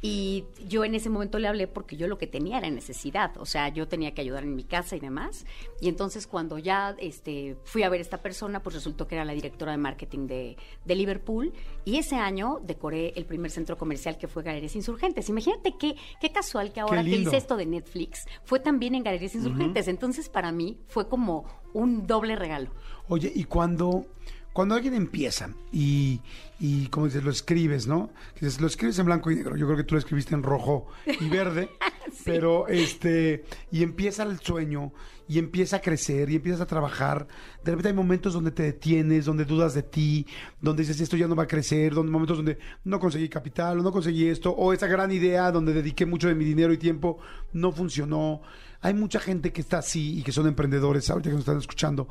Y 0.02 0.46
yo 0.68 0.86
en 0.86 0.96
ese 0.96 1.10
momento 1.10 1.40
le 1.40 1.48
hablé 1.48 1.68
porque 1.68 1.98
yo 1.98 2.08
lo 2.08 2.18
que 2.18 2.28
tenía 2.28 2.58
era 2.58 2.70
necesidad, 2.70 3.38
o 3.38 3.46
sea, 3.46 3.68
yo 3.70 3.88
tenía 3.88 4.14
que 4.14 4.22
ayudar 4.22 4.44
en 4.44 4.56
mi 4.56 4.64
casa 4.64 4.96
y 4.96 5.00
demás. 5.00 5.46
Y 5.82 5.90
entonces 5.90 6.26
cuando 6.26 6.58
ya 6.58 6.96
este, 7.00 7.58
fui 7.64 7.84
a 7.84 7.90
ver 7.90 8.00
a 8.00 8.02
esta 8.02 8.22
persona, 8.22 8.64
pues 8.64 8.76
resultó 8.76 9.08
que 9.08 9.16
era 9.16 9.26
la 9.26 9.34
directora 9.34 9.74
de 9.74 9.78
marketing 9.78 10.28
de, 10.28 10.58
de 10.86 10.96
Liverpool. 10.96 11.52
Y 11.84 11.98
ese 11.98 12.16
año 12.16 12.60
decoré 12.64 13.14
el 13.16 13.26
primer 13.26 13.52
centro 13.52 13.78
comercial 13.78 14.18
que 14.18 14.28
fue 14.28 14.44
Galerías 14.44 14.76
Insurgentes. 14.76 15.28
Imagínate 15.28 15.76
qué, 15.78 15.96
qué 16.22 16.32
casual 16.32 16.72
que 16.72 16.80
ahora 16.80 17.04
que 17.04 17.18
hice 17.18 17.36
esto 17.36 17.58
de 17.58 17.66
Netflix 17.66 18.26
fue 18.44 18.60
también 18.60 18.96
en 18.96 19.04
Galerías 19.04 19.36
Insurgentes. 19.36 19.88
Entonces 19.88 20.30
para 20.30 20.52
mí 20.52 20.78
fue 20.88 21.10
como 21.10 21.46
un 21.74 22.08
doble 22.08 22.36
regalo. 22.36 22.70
Oye, 23.08 23.32
y 23.34 23.44
cuando, 23.46 24.06
cuando 24.54 24.76
alguien 24.76 24.94
empieza 24.94 25.50
y, 25.72 26.22
y 26.60 26.88
como 26.88 27.06
dices, 27.06 27.24
lo 27.24 27.32
escribes, 27.32 27.88
¿no? 27.88 28.10
Dices, 28.36 28.60
lo 28.60 28.68
escribes 28.68 28.98
en 29.00 29.06
blanco 29.06 29.32
y 29.32 29.36
negro. 29.36 29.56
Yo 29.56 29.66
creo 29.66 29.78
que 29.78 29.84
tú 29.84 29.96
lo 29.96 30.00
escribiste 30.00 30.36
en 30.36 30.44
rojo 30.44 30.88
y 31.06 31.30
verde. 31.30 31.70
Pero 32.26 32.68
este, 32.68 33.46
y 33.72 33.84
empieza 33.84 34.24
el 34.24 34.40
sueño, 34.40 34.92
y 35.28 35.38
empieza 35.38 35.78
a 35.78 35.82
crecer, 35.82 36.30
y 36.30 36.36
empiezas 36.36 36.62
a 36.62 36.66
trabajar. 36.66 37.28
De 37.64 37.72
repente 37.72 37.90
hay 37.90 37.94
momentos 37.94 38.34
donde 38.34 38.52
te 38.52 38.64
detienes, 38.64 39.26
donde 39.26 39.46
dudas 39.46 39.76
de 39.76 39.84
ti, 39.84 40.26
donde 40.60 40.82
dices, 40.82 41.00
esto 41.00 41.16
ya 41.16 41.28
no 41.28 41.36
va 41.36 41.44
a 41.44 41.48
crecer, 41.48 41.94
donde 41.94 42.12
momentos 42.12 42.38
donde 42.38 42.58
no 42.84 43.00
conseguí 43.00 43.30
capital, 43.30 43.80
o 43.80 43.84
no 43.84 43.92
conseguí 43.92 44.28
esto, 44.28 44.52
o 44.52 44.74
esa 44.74 44.88
gran 44.88 45.12
idea 45.12 45.52
donde 45.52 45.72
dediqué 45.72 46.06
mucho 46.06 46.28
de 46.28 46.36
mi 46.36 46.46
dinero 46.46 46.74
y 46.74 46.78
tiempo, 46.78 47.20
no 47.54 47.72
funcionó. 47.72 48.42
Hay 48.82 48.94
mucha 48.94 49.20
gente 49.20 49.52
que 49.52 49.62
está 49.62 49.80
así 49.80 50.20
y 50.20 50.24
que 50.24 50.32
son 50.32 50.48
emprendedores 50.48 51.10
ahorita 51.10 51.30
que 51.30 51.34
nos 51.34 51.42
están 51.42 51.58
escuchando. 51.58 52.08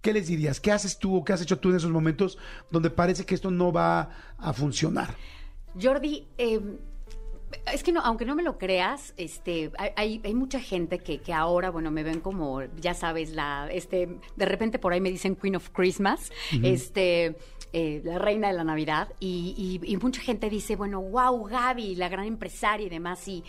¿Qué 0.00 0.12
les 0.12 0.28
dirías? 0.28 0.60
¿Qué 0.60 0.72
haces 0.72 0.98
tú 0.98 1.16
o 1.16 1.24
qué 1.24 1.32
has 1.32 1.42
hecho 1.42 1.58
tú 1.58 1.70
en 1.70 1.76
esos 1.76 1.90
momentos 1.90 2.38
donde 2.70 2.90
parece 2.90 3.24
que 3.26 3.34
esto 3.34 3.50
no 3.50 3.72
va 3.72 4.10
a 4.38 4.52
funcionar? 4.52 5.14
Jordi, 5.80 6.26
eh, 6.38 6.60
es 7.72 7.82
que 7.82 7.92
no, 7.92 8.00
aunque 8.00 8.24
no 8.24 8.34
me 8.34 8.42
lo 8.42 8.58
creas, 8.58 9.12
este, 9.16 9.72
hay, 9.96 10.20
hay 10.24 10.34
mucha 10.34 10.60
gente 10.60 10.98
que, 11.00 11.18
que 11.20 11.32
ahora, 11.32 11.70
bueno, 11.70 11.90
me 11.90 12.02
ven 12.02 12.20
como, 12.20 12.62
ya 12.80 12.94
sabes, 12.94 13.30
la, 13.32 13.68
este, 13.72 14.18
de 14.36 14.46
repente 14.46 14.78
por 14.78 14.92
ahí 14.92 15.00
me 15.00 15.10
dicen 15.10 15.36
Queen 15.36 15.56
of 15.56 15.68
Christmas, 15.70 16.30
este, 16.62 17.36
eh, 17.72 18.00
la 18.04 18.18
reina 18.18 18.48
de 18.48 18.54
la 18.54 18.64
Navidad, 18.64 19.08
y, 19.20 19.80
y- 19.84 19.92
y 19.92 19.96
mucha 19.96 20.20
gente 20.22 20.48
dice, 20.48 20.76
bueno, 20.76 21.00
wow, 21.02 21.44
Gaby, 21.44 21.96
la 21.96 22.08
gran 22.08 22.24
empresaria 22.26 22.86
y 22.86 22.90
demás, 22.90 23.26
y, 23.28 23.44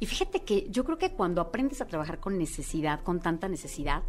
y 0.00 0.06
fíjate 0.06 0.42
que 0.42 0.68
yo 0.70 0.84
creo 0.84 0.98
que 0.98 1.12
cuando 1.12 1.40
aprendes 1.40 1.80
a 1.80 1.86
trabajar 1.86 2.20
con 2.20 2.38
necesidad, 2.38 3.00
con 3.00 3.20
tanta 3.20 3.48
necesidad, 3.48 4.02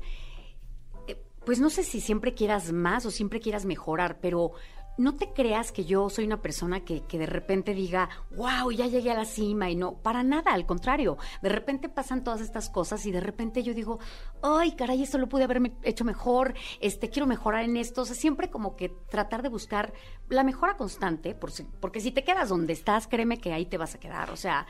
eh, 1.07 1.21
pues 1.45 1.59
no 1.59 1.69
sé 1.69 1.83
si 1.83 2.01
siempre 2.01 2.33
quieras 2.33 2.71
más 2.71 3.05
o 3.05 3.11
siempre 3.11 3.39
quieras 3.39 3.65
mejorar, 3.65 4.19
pero 4.19 4.53
no 4.97 5.15
te 5.15 5.31
creas 5.31 5.71
que 5.71 5.85
yo 5.85 6.09
soy 6.09 6.25
una 6.25 6.41
persona 6.41 6.83
que, 6.83 7.01
que 7.01 7.19
de 7.19 7.27
repente 7.27 7.73
diga, 7.73 8.09
wow, 8.35 8.71
ya 8.71 8.87
llegué 8.87 9.11
a 9.11 9.15
la 9.15 9.25
cima 9.25 9.69
y 9.69 9.75
no, 9.75 9.93
para 9.93 10.23
nada, 10.23 10.53
al 10.53 10.65
contrario, 10.65 11.17
de 11.41 11.49
repente 11.49 11.87
pasan 11.87 12.23
todas 12.23 12.41
estas 12.41 12.69
cosas 12.69 13.05
y 13.05 13.11
de 13.11 13.19
repente 13.19 13.61
yo 13.61 13.73
digo, 13.73 13.99
ay, 14.41 14.71
caray, 14.75 15.03
esto 15.03 15.17
lo 15.17 15.29
pude 15.29 15.43
haberme 15.43 15.73
hecho 15.83 16.03
mejor, 16.03 16.55
este, 16.81 17.09
quiero 17.09 17.27
mejorar 17.27 17.63
en 17.63 17.77
esto, 17.77 18.01
o 18.01 18.05
sea, 18.05 18.15
siempre 18.15 18.49
como 18.49 18.75
que 18.75 18.89
tratar 18.89 19.43
de 19.43 19.49
buscar 19.49 19.93
la 20.29 20.43
mejora 20.43 20.77
constante, 20.77 21.35
por 21.35 21.51
porque 21.79 22.01
si 22.01 22.11
te 22.11 22.23
quedas 22.23 22.49
donde 22.49 22.73
estás, 22.73 23.07
créeme 23.07 23.37
que 23.37 23.53
ahí 23.53 23.67
te 23.67 23.77
vas 23.77 23.95
a 23.95 23.99
quedar, 23.99 24.31
o 24.31 24.35
sea, 24.35 24.65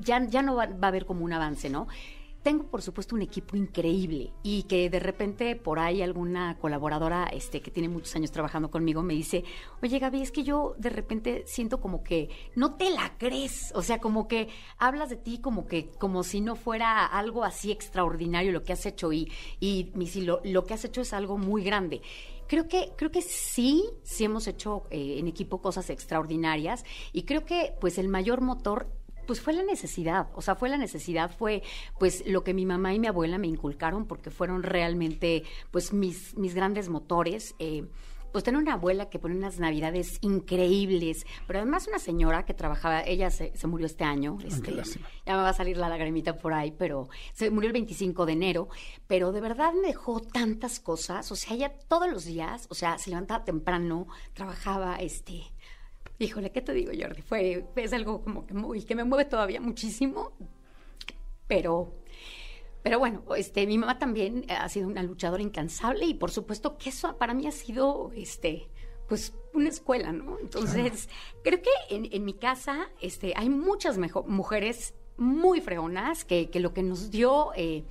ya, 0.00 0.24
ya 0.28 0.42
no 0.42 0.56
va, 0.56 0.64
a 0.64 0.86
haber 0.88 1.06
como 1.06 1.24
un 1.24 1.32
avance, 1.32 1.68
¿no? 1.70 1.86
Tengo, 2.42 2.68
por 2.68 2.80
supuesto, 2.80 3.16
un 3.16 3.22
equipo 3.22 3.56
increíble 3.56 4.32
y 4.44 4.62
que 4.64 4.88
de 4.88 5.00
repente 5.00 5.56
por 5.56 5.80
ahí 5.80 6.00
alguna 6.00 6.56
colaboradora 6.60 7.24
este, 7.32 7.60
que 7.60 7.72
tiene 7.72 7.88
muchos 7.88 8.14
años 8.14 8.30
trabajando 8.30 8.70
conmigo 8.70 9.02
me 9.02 9.14
dice, 9.14 9.42
oye 9.82 9.98
Gaby, 9.98 10.22
es 10.22 10.30
que 10.30 10.44
yo 10.44 10.76
de 10.78 10.90
repente 10.90 11.42
siento 11.46 11.80
como 11.80 12.04
que 12.04 12.28
no 12.54 12.76
te 12.76 12.90
la 12.90 13.18
crees, 13.18 13.72
o 13.74 13.82
sea, 13.82 13.98
como 13.98 14.28
que 14.28 14.48
hablas 14.78 15.10
de 15.10 15.16
ti 15.16 15.38
como 15.40 15.66
que 15.66 15.90
como 15.98 16.22
si 16.22 16.40
no 16.40 16.54
fuera 16.54 17.04
algo 17.04 17.42
así 17.42 17.72
extraordinario 17.72 18.52
lo 18.52 18.62
que 18.62 18.74
has 18.74 18.86
hecho 18.86 19.12
y, 19.12 19.28
y 19.58 19.90
mi- 19.96 20.06
si 20.06 20.20
lo, 20.22 20.40
lo 20.44 20.64
que 20.66 20.74
has 20.74 20.84
hecho 20.84 21.00
es 21.00 21.12
algo 21.12 21.38
muy 21.38 21.64
grande. 21.64 22.00
Creo 22.46 22.68
que, 22.68 22.92
creo 22.96 23.10
que 23.10 23.22
sí, 23.22 23.82
sí 24.04 24.22
hemos 24.22 24.46
hecho 24.46 24.84
eh, 24.90 25.16
en 25.18 25.26
equipo 25.26 25.60
cosas 25.60 25.90
extraordinarias 25.90 26.84
y 27.12 27.24
creo 27.24 27.44
que 27.44 27.74
pues 27.80 27.98
el 27.98 28.06
mayor 28.06 28.40
motor 28.40 28.86
pues 29.26 29.40
fue 29.40 29.52
la 29.52 29.62
necesidad, 29.62 30.28
o 30.34 30.42
sea, 30.42 30.54
fue 30.54 30.68
la 30.68 30.78
necesidad, 30.78 31.30
fue 31.36 31.62
pues 31.98 32.24
lo 32.26 32.44
que 32.44 32.54
mi 32.54 32.66
mamá 32.66 32.94
y 32.94 32.98
mi 32.98 33.06
abuela 33.06 33.38
me 33.38 33.46
inculcaron 33.46 34.06
porque 34.06 34.30
fueron 34.30 34.62
realmente 34.62 35.42
pues 35.70 35.92
mis, 35.92 36.36
mis 36.36 36.54
grandes 36.54 36.88
motores. 36.88 37.54
eh, 37.58 37.86
pues 38.36 38.44
tener 38.44 38.60
una 38.60 38.74
abuela 38.74 39.08
que 39.08 39.18
pone 39.18 39.34
unas 39.34 39.58
navidades 39.60 40.18
increíbles, 40.20 41.26
pero 41.46 41.60
además 41.60 41.86
una 41.88 41.98
señora 41.98 42.44
que 42.44 42.52
trabajaba, 42.52 43.02
ella 43.02 43.30
se, 43.30 43.56
se 43.56 43.66
murió 43.66 43.86
este 43.86 44.04
año, 44.04 44.36
este, 44.44 44.74
ya 45.24 45.36
me 45.36 45.42
va 45.42 45.48
a 45.48 45.54
salir 45.54 45.78
la 45.78 45.88
lagrimita 45.88 46.36
por 46.36 46.52
ahí, 46.52 46.70
pero 46.70 47.08
se 47.32 47.50
murió 47.50 47.68
el 47.68 47.72
25 47.72 48.26
de 48.26 48.32
enero, 48.32 48.68
pero 49.06 49.32
de 49.32 49.40
verdad 49.40 49.72
me 49.72 49.86
dejó 49.88 50.20
tantas 50.20 50.80
cosas, 50.80 51.32
o 51.32 51.34
sea, 51.34 51.54
ella 51.54 51.72
todos 51.88 52.10
los 52.10 52.26
días, 52.26 52.66
o 52.68 52.74
sea, 52.74 52.98
se 52.98 53.08
levantaba 53.08 53.42
temprano, 53.42 54.06
trabajaba, 54.34 54.96
este, 54.96 55.44
híjole, 56.18 56.50
¿qué 56.50 56.62
te 56.62 56.72
digo, 56.72 56.92
Jordi? 56.98 57.22
Fue, 57.22 57.66
es 57.76 57.92
algo 57.92 58.22
como 58.22 58.46
que 58.46 58.54
muy, 58.54 58.82
que 58.82 58.94
me 58.94 59.04
mueve 59.04 59.24
todavía 59.24 59.60
muchísimo, 59.60 60.32
pero, 61.46 61.92
pero 62.82 62.98
bueno, 62.98 63.22
este, 63.36 63.66
mi 63.66 63.78
mamá 63.78 63.98
también 63.98 64.46
ha 64.48 64.68
sido 64.68 64.88
una 64.88 65.02
luchadora 65.02 65.42
incansable 65.42 66.06
y 66.06 66.14
por 66.14 66.30
supuesto 66.30 66.76
que 66.78 66.90
eso 66.90 67.16
para 67.16 67.34
mí 67.34 67.46
ha 67.46 67.52
sido, 67.52 68.10
este, 68.16 68.68
pues 69.08 69.34
una 69.54 69.68
escuela, 69.68 70.12
¿no? 70.12 70.38
Entonces, 70.38 71.08
creo 71.42 71.60
que 71.62 71.70
en, 71.94 72.08
en 72.10 72.24
mi 72.24 72.34
casa, 72.34 72.88
este, 73.00 73.32
hay 73.36 73.48
muchas 73.48 73.98
mujeres 74.26 74.94
muy 75.16 75.60
fregonas 75.60 76.24
que, 76.24 76.50
que 76.50 76.60
lo 76.60 76.74
que 76.74 76.82
nos 76.82 77.10
dio, 77.10 77.52
eh, 77.54 77.84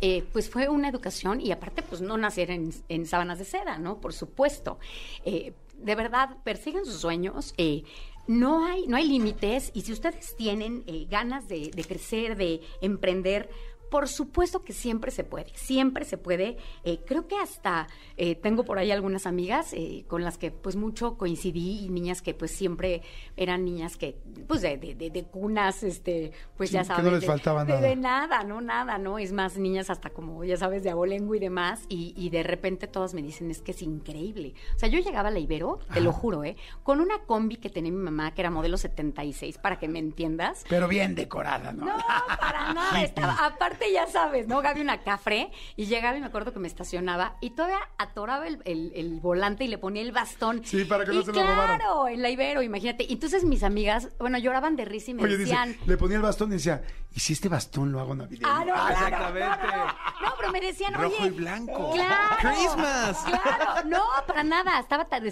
eh, 0.00 0.24
pues 0.32 0.50
fue 0.50 0.68
una 0.68 0.88
educación 0.88 1.40
y 1.40 1.52
aparte, 1.52 1.82
pues 1.82 2.00
no 2.00 2.16
nacer 2.16 2.50
en, 2.50 2.72
en 2.88 3.06
sábanas 3.06 3.38
de 3.38 3.44
seda, 3.44 3.78
¿no? 3.78 4.00
Por 4.00 4.12
supuesto. 4.12 4.78
Eh, 5.24 5.52
de 5.82 5.94
verdad, 5.94 6.36
persigan 6.44 6.84
sus 6.84 6.96
sueños. 6.96 7.54
eh, 7.58 7.84
no 8.28 8.64
hay, 8.64 8.86
no 8.86 8.96
hay 8.96 9.08
límites 9.08 9.72
y 9.74 9.82
si 9.82 9.92
ustedes 9.92 10.36
tienen 10.36 10.84
eh, 10.86 11.06
ganas 11.10 11.48
de, 11.48 11.72
de 11.74 11.84
crecer, 11.84 12.36
de 12.36 12.60
emprender, 12.80 13.50
por 13.92 14.08
supuesto 14.08 14.64
que 14.64 14.72
siempre 14.72 15.10
se 15.10 15.22
puede, 15.22 15.52
siempre 15.54 16.06
se 16.06 16.16
puede. 16.16 16.56
Eh, 16.82 17.00
creo 17.06 17.28
que 17.28 17.36
hasta 17.36 17.86
eh, 18.16 18.34
tengo 18.34 18.64
por 18.64 18.78
ahí 18.78 18.90
algunas 18.90 19.26
amigas 19.26 19.74
eh, 19.74 20.04
con 20.08 20.24
las 20.24 20.38
que 20.38 20.50
pues 20.50 20.76
mucho 20.76 21.18
coincidí 21.18 21.84
y 21.84 21.90
niñas 21.90 22.22
que 22.22 22.32
pues 22.32 22.50
siempre 22.52 23.02
eran 23.36 23.66
niñas 23.66 23.98
que 23.98 24.16
pues 24.48 24.62
de, 24.62 24.78
de, 24.78 24.94
de- 24.94 25.10
de 25.10 25.24
cunas, 25.24 25.82
este, 25.82 26.32
pues 26.56 26.70
Sí, 26.70 26.74
ya 26.74 26.82
que 26.84 26.88
no 26.88 26.94
sabes. 26.96 27.12
les 27.12 27.26
faltaba 27.26 27.64
de- 27.66 27.74
nada. 27.74 27.86
de 27.86 27.96
nada, 27.96 28.44
no, 28.44 28.60
nada, 28.62 28.96
¿no? 28.96 29.18
Es 29.18 29.32
más, 29.32 29.58
niñas 29.58 29.90
hasta 29.90 30.08
como, 30.08 30.42
ya 30.42 30.56
sabes, 30.56 30.82
de 30.82 30.88
abolengo 30.90 31.34
y 31.34 31.38
demás, 31.38 31.84
y, 31.90 32.14
y 32.16 32.30
de 32.30 32.42
repente 32.42 32.86
todas 32.86 33.12
me 33.12 33.20
dicen, 33.22 33.50
es 33.50 33.60
que 33.60 33.72
es 33.72 33.82
increíble. 33.82 34.54
O 34.74 34.78
sea, 34.78 34.88
yo 34.88 35.00
llegaba 35.00 35.28
a 35.28 35.32
la 35.32 35.38
Ibero, 35.38 35.80
te 35.92 36.00
lo 36.00 36.12
juro, 36.12 36.44
¿eh? 36.44 36.56
Con 36.82 37.00
una 37.00 37.18
combi 37.26 37.56
que 37.56 37.68
tenía 37.68 37.92
mi 37.92 37.98
mamá, 37.98 38.32
que 38.32 38.40
era 38.40 38.50
modelo 38.50 38.78
76, 38.78 39.58
para 39.58 39.78
que 39.78 39.86
me 39.86 39.98
entiendas. 39.98 40.64
Pero 40.70 40.88
bien 40.88 41.14
decorada, 41.14 41.72
¿no? 41.72 41.84
No, 41.84 41.92
para 42.40 42.72
nada. 42.72 43.02
Estaba, 43.02 43.34
aparte, 43.44 43.81
ya 43.90 44.06
sabes, 44.06 44.46
¿no? 44.46 44.60
Gaby 44.60 44.80
una 44.82 45.02
cafre 45.02 45.50
y 45.76 45.86
llegaba 45.86 46.16
y 46.16 46.20
me 46.20 46.26
acuerdo 46.26 46.52
que 46.52 46.58
me 46.58 46.68
estacionaba 46.68 47.36
y 47.40 47.50
todavía 47.50 47.78
atoraba 47.98 48.46
el, 48.46 48.60
el- 48.64 48.92
el 48.94 49.20
volante 49.20 49.64
y 49.64 49.68
le 49.68 49.78
ponía 49.78 50.02
el 50.02 50.12
bastón. 50.12 50.62
Sí, 50.64 50.84
para 50.84 51.04
que 51.04 51.12
no 51.12 51.20
Y 51.20 51.24
se 51.24 51.32
lo 51.32 51.40
robaran. 51.42 51.78
Claro, 51.78 52.08
en 52.08 52.20
la 52.22 52.30
Ibero, 52.30 52.62
imagínate. 52.62 53.04
Y 53.04 53.14
Entonces 53.14 53.44
mis 53.44 53.62
amigas, 53.62 54.08
bueno, 54.18 54.38
lloraban 54.38 54.76
de 54.76 54.84
risa 54.84 55.10
y 55.10 55.14
me 55.14 55.22
Oye, 55.22 55.38
dice, 55.38 55.50
decían. 55.50 55.76
le 55.86 55.96
ponía 55.96 56.16
el 56.16 56.22
bastón 56.22 56.50
y 56.50 56.54
decía, 56.56 56.82
¿y 57.14 57.20
si 57.20 57.32
este 57.32 57.48
bastón 57.48 57.90
lo 57.92 58.00
hago 58.00 58.14
navideño? 58.14 58.46
Ah, 58.50 58.64
no, 58.66 58.74
claro, 58.74 58.90
exactamente. 58.92 59.48
No, 59.62 59.66
no, 59.66 59.76
no. 59.76 59.86
No, 59.86 59.92
pero 60.22 60.31
me 60.52 60.60
decían, 60.60 60.94
Rojo 60.94 61.14
oye. 61.18 61.26
y 61.26 61.30
blanco. 61.30 61.90
Claro. 61.92 62.36
Christmas. 62.40 63.24
Claro, 63.24 63.88
no, 63.88 64.02
para 64.26 64.44
nada. 64.44 64.78
Estaba 64.78 65.06
tan 65.06 65.24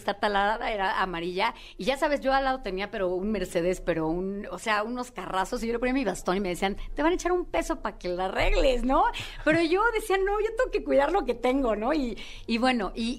era 0.71 1.01
amarilla. 1.01 1.55
Y 1.77 1.85
ya 1.85 1.97
sabes, 1.97 2.21
yo 2.21 2.33
al 2.33 2.45
lado 2.45 2.63
tenía, 2.63 2.91
pero 2.91 3.09
un 3.15 3.31
Mercedes, 3.31 3.81
pero 3.81 4.09
un, 4.09 4.47
o 4.51 4.59
sea, 4.59 4.83
unos 4.83 5.11
carrazos. 5.11 5.63
Y 5.63 5.67
yo 5.67 5.73
le 5.75 5.79
ponía 5.79 5.95
mi 5.95 6.05
bastón 6.05 6.37
y 6.37 6.41
me 6.41 6.49
decían, 6.51 6.77
te 6.95 7.03
van 7.03 7.13
a 7.13 7.15
echar 7.15 7.33
un 7.33 7.45
peso 7.45 7.81
para 7.81 7.99
que 7.99 8.09
la 8.09 8.27
arregles, 8.27 8.85
¿no? 8.85 9.05
Pero 9.45 9.61
yo 9.63 9.83
decía, 9.95 10.17
no, 10.19 10.41
yo 10.41 10.49
tengo 10.57 10.71
que 10.71 10.83
cuidar 10.85 11.13
lo 11.13 11.25
que 11.25 11.35
tengo, 11.35 11.77
¿no? 11.77 11.93
Y, 11.93 12.19
y 12.47 12.59
bueno, 12.59 12.93
y- 12.95 13.19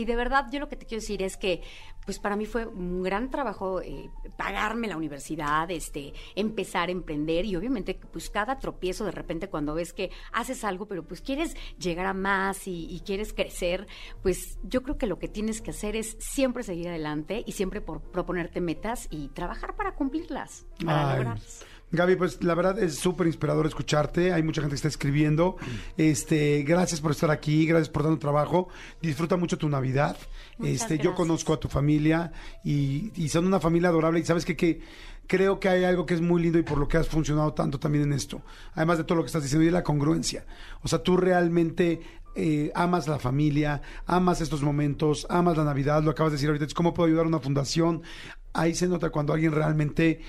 y 0.00 0.04
de 0.04 0.16
verdad, 0.16 0.46
yo 0.50 0.60
lo 0.60 0.68
que 0.68 0.76
te 0.76 0.86
quiero 0.86 1.00
decir 1.00 1.22
es 1.22 1.36
que, 1.36 1.62
pues 2.08 2.18
para 2.18 2.36
mí 2.36 2.46
fue 2.46 2.64
un 2.64 3.02
gran 3.02 3.30
trabajo 3.30 3.82
eh, 3.82 4.08
pagarme 4.38 4.88
la 4.88 4.96
universidad, 4.96 5.70
este, 5.70 6.14
empezar 6.36 6.88
a 6.88 6.92
emprender 6.92 7.44
y 7.44 7.54
obviamente 7.54 8.00
pues 8.10 8.30
cada 8.30 8.58
tropiezo 8.58 9.04
de 9.04 9.10
repente 9.10 9.50
cuando 9.50 9.74
ves 9.74 9.92
que 9.92 10.10
haces 10.32 10.64
algo 10.64 10.88
pero 10.88 11.06
pues 11.06 11.20
quieres 11.20 11.54
llegar 11.78 12.06
a 12.06 12.14
más 12.14 12.66
y, 12.66 12.86
y 12.88 13.00
quieres 13.00 13.34
crecer, 13.34 13.86
pues 14.22 14.58
yo 14.62 14.82
creo 14.82 14.96
que 14.96 15.06
lo 15.06 15.18
que 15.18 15.28
tienes 15.28 15.60
que 15.60 15.72
hacer 15.72 15.96
es 15.96 16.16
siempre 16.18 16.62
seguir 16.62 16.88
adelante 16.88 17.44
y 17.46 17.52
siempre 17.52 17.82
por 17.82 18.00
proponerte 18.00 18.62
metas 18.62 19.06
y 19.10 19.28
trabajar 19.28 19.76
para 19.76 19.94
cumplirlas, 19.94 20.64
para 20.82 21.10
Ay. 21.10 21.16
lograrlas. 21.18 21.66
Gaby, 21.90 22.16
pues 22.16 22.42
la 22.44 22.54
verdad 22.54 22.78
es 22.78 22.96
súper 22.96 23.26
inspirador 23.26 23.66
escucharte. 23.66 24.32
Hay 24.32 24.42
mucha 24.42 24.60
gente 24.60 24.72
que 24.72 24.76
está 24.76 24.88
escribiendo. 24.88 25.56
Este, 25.96 26.62
gracias 26.62 27.00
por 27.00 27.12
estar 27.12 27.30
aquí, 27.30 27.66
gracias 27.66 27.88
por 27.88 28.02
tanto 28.02 28.18
trabajo. 28.18 28.68
Disfruta 29.00 29.36
mucho 29.36 29.56
tu 29.56 29.68
Navidad. 29.68 30.16
Muchas 30.58 30.82
este, 30.82 30.98
yo 30.98 31.14
conozco 31.14 31.54
a 31.54 31.60
tu 31.60 31.68
familia 31.68 32.32
y, 32.62 33.10
y 33.16 33.28
son 33.30 33.46
una 33.46 33.58
familia 33.58 33.88
adorable. 33.88 34.20
Y 34.20 34.24
sabes 34.24 34.44
que, 34.44 34.56
que 34.56 34.80
creo 35.26 35.60
que 35.60 35.68
hay 35.68 35.84
algo 35.84 36.04
que 36.04 36.14
es 36.14 36.20
muy 36.20 36.42
lindo 36.42 36.58
y 36.58 36.62
por 36.62 36.78
lo 36.78 36.88
que 36.88 36.98
has 36.98 37.08
funcionado 37.08 37.54
tanto 37.54 37.78
también 37.78 38.04
en 38.04 38.12
esto. 38.12 38.42
Además 38.74 38.98
de 38.98 39.04
todo 39.04 39.16
lo 39.16 39.22
que 39.22 39.28
estás 39.28 39.42
diciendo 39.42 39.66
y 39.66 39.70
la 39.70 39.82
congruencia. 39.82 40.44
O 40.82 40.88
sea, 40.88 41.02
tú 41.02 41.16
realmente 41.16 42.00
eh, 42.34 42.70
amas 42.74 43.08
la 43.08 43.18
familia, 43.18 43.82
amas 44.06 44.40
estos 44.40 44.62
momentos, 44.62 45.26
amas 45.30 45.56
la 45.56 45.64
Navidad, 45.64 46.02
lo 46.02 46.10
acabas 46.10 46.32
de 46.32 46.36
decir 46.36 46.48
ahorita, 46.48 46.66
es 46.66 46.74
cómo 46.74 46.94
puedo 46.94 47.06
ayudar 47.06 47.24
a 47.24 47.28
una 47.28 47.40
fundación. 47.40 48.02
Ahí 48.52 48.74
se 48.74 48.88
nota 48.88 49.10
cuando 49.10 49.32
alguien 49.32 49.52
realmente 49.52 50.20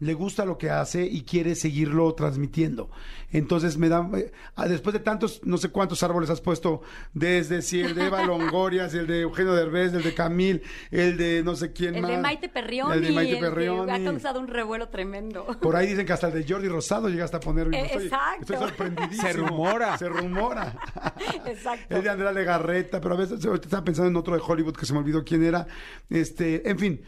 le 0.00 0.14
gusta 0.14 0.44
lo 0.44 0.58
que 0.58 0.70
hace 0.70 1.04
y 1.04 1.22
quiere 1.22 1.54
seguirlo 1.54 2.14
transmitiendo. 2.14 2.88
Entonces 3.30 3.76
me 3.76 3.88
da, 3.88 4.08
eh, 4.16 4.32
ah, 4.56 4.68
después 4.68 4.92
de 4.94 5.00
tantos, 5.00 5.40
no 5.44 5.58
sé 5.58 5.68
cuántos 5.70 6.02
árboles 6.02 6.30
has 6.30 6.40
puesto, 6.40 6.82
desde 7.12 7.62
si 7.62 7.80
el 7.80 7.94
de 7.94 8.06
Eva 8.06 8.22
Longoria, 8.26 8.88
si 8.88 8.96
el 8.98 9.06
de 9.06 9.22
Eugenio 9.22 9.54
Derbez, 9.54 9.92
el 9.92 10.02
de 10.02 10.14
Camil, 10.14 10.62
el 10.90 11.16
de 11.18 11.42
no 11.42 11.54
sé 11.56 11.72
quién 11.72 11.96
El 11.96 12.02
más. 12.02 12.10
de 12.12 12.18
Maite 12.18 12.48
Perrioni. 12.48 12.94
El 12.94 13.02
de 13.02 13.12
Maite 13.12 13.32
el 13.32 13.38
que 13.38 13.44
Perrioni. 13.44 13.90
ha 13.92 14.04
causado 14.04 14.40
un 14.40 14.46
revuelo 14.48 14.88
tremendo. 14.88 15.46
Por 15.60 15.74
ahí 15.76 15.88
dicen 15.88 16.06
que 16.06 16.12
hasta 16.12 16.28
el 16.28 16.34
de 16.44 16.50
Jordi 16.52 16.68
Rosado 16.68 17.08
llegaste 17.08 17.36
a 17.36 17.40
poner. 17.40 17.66
Eh, 17.74 17.82
Estoy- 17.86 18.04
exacto. 18.04 18.40
Estoy 18.42 18.56
sorprendidísimo. 18.56 19.22
Se 19.28 19.32
rumora. 19.34 19.98
Se 19.98 20.08
rumora. 20.08 20.76
Exacto. 21.46 21.96
El 21.96 22.02
de 22.02 22.10
Andrea 22.10 22.32
Legarreta, 22.32 23.00
pero 23.00 23.14
a 23.14 23.18
veces 23.18 23.44
ahorita 23.44 23.66
estaba 23.66 23.84
pensando 23.84 24.08
en 24.10 24.16
otro 24.16 24.34
de 24.34 24.42
Hollywood 24.46 24.74
que 24.76 24.86
se 24.86 24.92
me 24.92 25.00
olvidó 25.00 25.24
quién 25.24 25.42
era. 25.44 25.66
Este, 26.08 26.68
en 26.68 26.78
fin. 26.78 27.00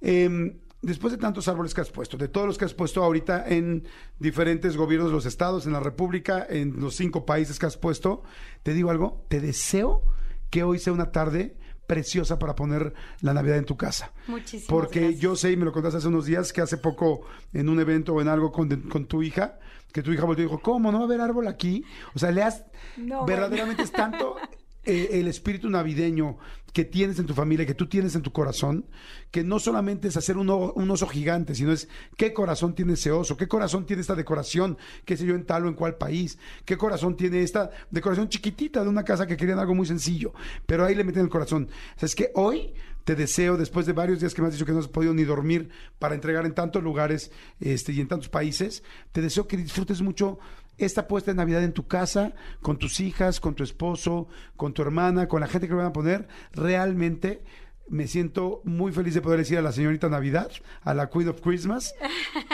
em, 0.00 0.54
después 0.82 1.12
de 1.12 1.18
tantos 1.18 1.48
árboles 1.48 1.74
que 1.74 1.80
has 1.80 1.90
puesto, 1.90 2.16
de 2.16 2.28
todos 2.28 2.46
los 2.46 2.58
que 2.58 2.64
has 2.64 2.74
puesto 2.74 3.02
ahorita 3.02 3.44
en 3.46 3.86
diferentes 4.18 4.76
gobiernos 4.76 5.10
de 5.10 5.14
los 5.14 5.26
estados, 5.26 5.66
en 5.66 5.72
la 5.72 5.80
República, 5.80 6.46
en 6.48 6.80
los 6.80 6.94
cinco 6.96 7.26
países 7.26 7.58
que 7.58 7.66
has 7.66 7.76
puesto, 7.76 8.22
te 8.62 8.72
digo 8.72 8.90
algo, 8.90 9.24
te 9.28 9.40
deseo 9.40 10.02
que 10.50 10.62
hoy 10.62 10.78
sea 10.78 10.92
una 10.92 11.12
tarde 11.12 11.56
preciosa 11.86 12.38
para 12.38 12.54
poner 12.54 12.94
la 13.20 13.34
Navidad 13.34 13.58
en 13.58 13.64
tu 13.64 13.76
casa. 13.76 14.12
Muchísimas 14.28 14.68
Porque 14.68 15.00
gracias. 15.00 15.20
yo 15.20 15.36
sé, 15.36 15.52
y 15.52 15.56
me 15.56 15.64
lo 15.64 15.72
contaste 15.72 15.98
hace 15.98 16.08
unos 16.08 16.24
días, 16.24 16.52
que 16.52 16.60
hace 16.60 16.76
poco 16.76 17.22
en 17.52 17.68
un 17.68 17.80
evento 17.80 18.14
o 18.14 18.20
en 18.20 18.28
algo 18.28 18.52
con, 18.52 18.68
con 18.82 19.06
tu 19.06 19.22
hija, 19.22 19.58
que 19.92 20.02
tu 20.02 20.12
hija 20.12 20.24
volvió 20.24 20.44
y 20.44 20.46
dijo, 20.46 20.60
¿cómo? 20.62 20.92
¿No 20.92 20.98
va 20.98 21.04
a 21.04 21.06
haber 21.06 21.20
árbol 21.20 21.48
aquí? 21.48 21.84
O 22.14 22.18
sea, 22.18 22.30
le 22.30 22.42
has... 22.42 22.64
No, 22.96 23.26
verdaderamente 23.26 23.82
es 23.82 23.90
tanto 23.90 24.36
eh, 24.84 25.08
el 25.12 25.28
espíritu 25.28 25.68
navideño 25.68 26.38
que 26.72 26.84
tienes 26.84 27.18
en 27.18 27.26
tu 27.26 27.34
familia, 27.34 27.66
que 27.66 27.74
tú 27.74 27.86
tienes 27.86 28.14
en 28.14 28.22
tu 28.22 28.32
corazón, 28.32 28.86
que 29.30 29.42
no 29.42 29.58
solamente 29.58 30.08
es 30.08 30.16
hacer 30.16 30.36
un, 30.36 30.48
oso 30.48 31.06
gigante, 31.06 31.54
sino 31.54 31.72
es 31.72 31.88
qué 32.16 32.32
corazón 32.32 32.74
tiene 32.74 32.94
ese 32.94 33.10
oso, 33.10 33.36
qué 33.36 33.48
corazón 33.48 33.86
tiene 33.86 34.02
esta 34.02 34.14
decoración, 34.14 34.78
qué 35.04 35.16
sé 35.16 35.26
yo, 35.26 35.34
en 35.34 35.44
tal 35.44 35.66
o 35.66 35.68
en 35.68 35.74
cuál 35.74 35.96
país, 35.96 36.38
qué 36.64 36.76
corazón 36.76 37.16
tiene 37.16 37.42
esta 37.42 37.70
decoración 37.90 38.28
chiquitita 38.28 38.82
de 38.82 38.88
una 38.88 39.04
casa 39.04 39.26
que 39.26 39.36
querían 39.36 39.58
algo 39.58 39.74
muy 39.74 39.86
sencillo, 39.86 40.32
pero 40.66 40.84
ahí 40.84 40.94
le 40.94 41.04
meten 41.04 41.22
el 41.22 41.28
corazón. 41.28 41.68
O 41.96 41.98
sea, 41.98 42.06
es 42.06 42.14
que 42.14 42.30
hoy 42.34 42.72
te 43.04 43.16
deseo, 43.16 43.56
después 43.56 43.86
de 43.86 43.92
varios 43.92 44.20
días 44.20 44.34
que 44.34 44.42
me 44.42 44.48
has 44.48 44.54
dicho 44.54 44.66
que 44.66 44.72
no 44.72 44.78
has 44.78 44.88
podido 44.88 45.12
ni 45.14 45.24
dormir 45.24 45.70
para 45.98 46.14
entregar 46.14 46.46
en 46.46 46.54
tantos 46.54 46.82
lugares 46.82 47.32
este, 47.58 47.92
y 47.92 48.00
en 48.00 48.08
tantos 48.08 48.28
países, 48.28 48.82
te 49.12 49.20
deseo 49.20 49.48
que 49.48 49.56
disfrutes 49.56 50.00
mucho 50.02 50.38
esta 50.80 51.06
puesta 51.06 51.30
de 51.30 51.36
Navidad 51.36 51.62
en 51.62 51.72
tu 51.72 51.86
casa, 51.86 52.32
con 52.60 52.78
tus 52.78 53.00
hijas, 53.00 53.40
con 53.40 53.54
tu 53.54 53.62
esposo, 53.62 54.28
con 54.56 54.72
tu 54.72 54.82
hermana, 54.82 55.28
con 55.28 55.40
la 55.40 55.46
gente 55.46 55.66
que 55.66 55.72
lo 55.72 55.78
van 55.78 55.88
a 55.88 55.92
poner. 55.92 56.28
Realmente 56.52 57.42
me 57.88 58.06
siento 58.06 58.62
muy 58.64 58.92
feliz 58.92 59.14
de 59.14 59.20
poder 59.20 59.40
decir 59.40 59.58
a 59.58 59.62
la 59.62 59.72
señorita 59.72 60.08
Navidad, 60.08 60.50
a 60.82 60.94
la 60.94 61.10
Queen 61.10 61.28
of 61.28 61.40
Christmas, 61.40 61.94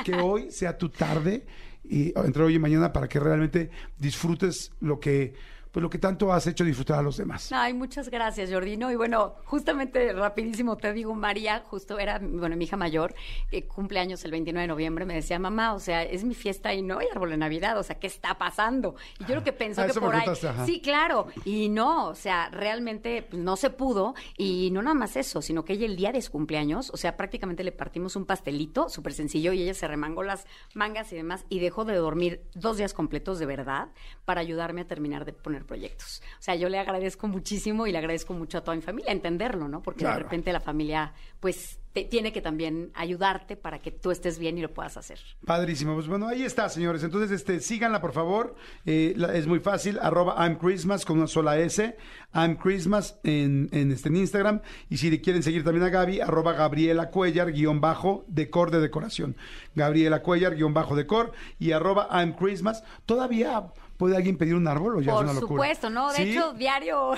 que 0.05 0.15
hoy 0.21 0.51
sea 0.51 0.79
tu 0.79 0.89
tarde 0.89 1.47
y 1.85 2.13
entre 2.19 2.43
hoy 2.43 2.55
y 2.55 2.59
mañana 2.59 2.93
para 2.93 3.09
que 3.09 3.21
realmente 3.21 3.71
disfrutes 3.99 4.73
lo 4.81 4.99
que 4.99 5.35
pues 5.77 5.83
lo 5.83 5.91
que 5.91 5.99
tanto 5.99 6.33
has 6.33 6.47
hecho 6.47 6.65
disfrutar 6.65 7.01
a 7.01 7.03
los 7.03 7.19
demás. 7.19 7.53
Ay, 7.53 7.75
muchas 7.75 8.09
gracias, 8.09 8.51
Jordi. 8.51 8.79
No, 8.79 8.91
y 8.91 8.97
bueno, 8.97 9.35
justamente 9.45 10.11
rapidísimo 10.15 10.79
te 10.79 10.91
digo, 10.95 11.15
María, 11.15 11.63
justo 11.67 11.99
era, 11.99 12.19
bueno, 12.19 12.57
mi 12.57 12.65
hija 12.65 12.79
mayor, 12.79 13.15
que 13.51 13.67
cumple 13.67 14.01
años 14.01 14.25
el 14.25 14.31
29 14.31 14.63
de 14.63 14.69
noviembre, 14.69 15.05
me 15.05 15.13
decía, 15.13 15.39
mamá, 15.39 15.75
o 15.75 15.79
sea, 15.79 16.03
es 16.03 16.25
mi 16.25 16.35
fiesta 16.35 16.73
y 16.73 16.81
no 16.81 16.99
hay 16.99 17.09
árbol 17.13 17.29
de 17.29 17.37
Navidad, 17.37 17.79
o 17.79 17.83
sea, 17.83 17.99
¿qué 17.99 18.07
está 18.07 18.39
pasando? 18.39 18.95
Y 19.21 19.27
yo 19.27 19.35
lo 19.35 19.45
que 19.45 19.53
pienso 19.53 19.83
Ah, 19.83 19.85
que 19.85 19.91
eso 19.91 20.01
me 20.01 20.07
por 20.07 20.17
ahí... 20.17 20.27
ajá. 20.27 20.65
Sí, 20.65 20.81
claro, 20.81 21.27
y 21.45 21.69
no, 21.69 22.09
o 22.09 22.15
sea, 22.15 22.49
realmente 22.49 23.27
pues, 23.29 23.43
no 23.43 23.57
se 23.57 23.69
pudo, 23.69 24.15
y 24.39 24.71
no 24.71 24.81
nada 24.81 24.95
más 24.95 25.15
eso, 25.15 25.43
sino 25.43 25.67
que 25.67 25.75
ella 25.75 25.85
el 25.85 25.97
día 25.97 26.11
de 26.11 26.23
su 26.23 26.33
cumpleaños, 26.33 26.89
o 26.89 26.97
sea, 26.97 27.19
prácticamente 27.19 27.65
le 27.65 27.73
partimos 27.73 28.17
un 28.17 28.25
pastelito 28.25 28.89
súper 28.89 29.13
sencillo 29.13 29.53
y 29.53 29.61
ella 29.61 29.75
se 29.75 29.87
remangó 29.87 30.23
las 30.23 30.47
mangas 30.73 31.13
y 31.13 31.17
demás 31.17 31.45
y 31.51 31.61
dejó 31.61 31.85
de 31.85 31.97
dormir 31.97 32.41
dos 32.55 32.79
días 32.79 32.95
completos 32.95 33.39
de 33.39 33.45
verdad 33.45 33.89
para 34.25 34.41
ayudarme 34.41 34.81
a 34.81 34.87
terminar 34.87 35.27
de 35.27 35.35
poner 35.35 35.66
proyectos. 35.67 36.23
O 36.39 36.43
sea, 36.43 36.55
yo 36.55 36.69
le 36.69 36.79
agradezco 36.79 37.29
muchísimo 37.29 37.87
y 37.87 37.93
le 37.93 37.99
agradezco 37.99 38.33
mucho 38.35 38.59
a 38.59 38.61
toda 38.65 38.75
mi 38.77 38.83
familia 38.83 39.13
entenderlo, 39.13 39.69
¿no? 39.69 39.83
Porque 39.83 40.01
Claro. 40.01 40.17
de 40.19 40.23
repente 40.25 40.53
la 40.53 40.61
familia, 40.61 41.13
pues, 41.41 41.79
te- 41.93 42.05
tiene 42.05 42.31
que 42.31 42.43
también 42.43 42.91
ayudarte 42.95 43.57
para 43.57 43.79
que 43.81 43.91
tú 43.91 44.11
estés 44.11 44.39
bien 44.39 44.59
y 44.59 44.61
lo 44.61 44.73
puedas 44.75 44.97
hacer. 44.99 45.19
Padrísimo. 45.47 45.95
Pues 45.95 46.07
bueno, 46.09 46.29
ahí 46.29 46.43
está, 46.43 46.69
señores. 46.69 47.03
Entonces, 47.03 47.31
este, 47.31 47.61
síganla, 47.61 48.03
por 48.03 48.13
favor. 48.13 48.55
Eh, 48.85 49.15
la- 49.17 49.35
es 49.35 49.47
muy 49.47 49.61
fácil. 49.61 49.99
Arroba 50.03 50.35
I'm 50.47 50.57
Christmas 50.59 51.07
con 51.07 51.17
una 51.19 51.27
sola 51.27 51.59
S. 51.59 51.97
I'm 52.35 52.57
Christmas 52.57 53.19
en, 53.25 53.71
en, 53.73 53.93
este, 53.93 54.11
en 54.11 54.17
Instagram. 54.17 54.61
Y 54.91 54.99
si 54.99 55.11
le 55.11 55.23
quieren 55.23 55.43
seguir 55.43 55.65
también 55.65 55.87
a 55.87 55.89
Gaby, 55.89 56.21
arroba 56.21 56.53
Gabriela 56.53 57.09
Cuellar, 57.11 57.51
guion 57.53 57.81
bajo, 57.81 58.27
decor 58.29 58.71
de 58.71 58.81
decoración. 58.81 59.35
Gabriela 59.75 60.21
Cuellar, 60.23 60.55
guion 60.55 60.75
bajo, 60.75 60.97
decor. 60.97 61.33
Y 61.59 61.73
arroba 61.73 62.09
I'm 62.13 62.35
Christmas. 62.35 62.85
Todavía 63.07 63.73
puede 63.97 64.17
alguien 64.17 64.37
pedir 64.37 64.55
un 64.55 64.67
árbol 64.69 64.97
o 64.97 65.01
ya 65.01 65.13
Por 65.13 65.25
es 65.25 65.31
una 65.31 65.41
locura. 65.41 65.63
supuesto, 65.65 65.91
¿no? 65.91 66.11
De 66.13 66.17
¿Sí? 66.19 66.31
hecho, 66.31 66.53
diario, 66.53 67.13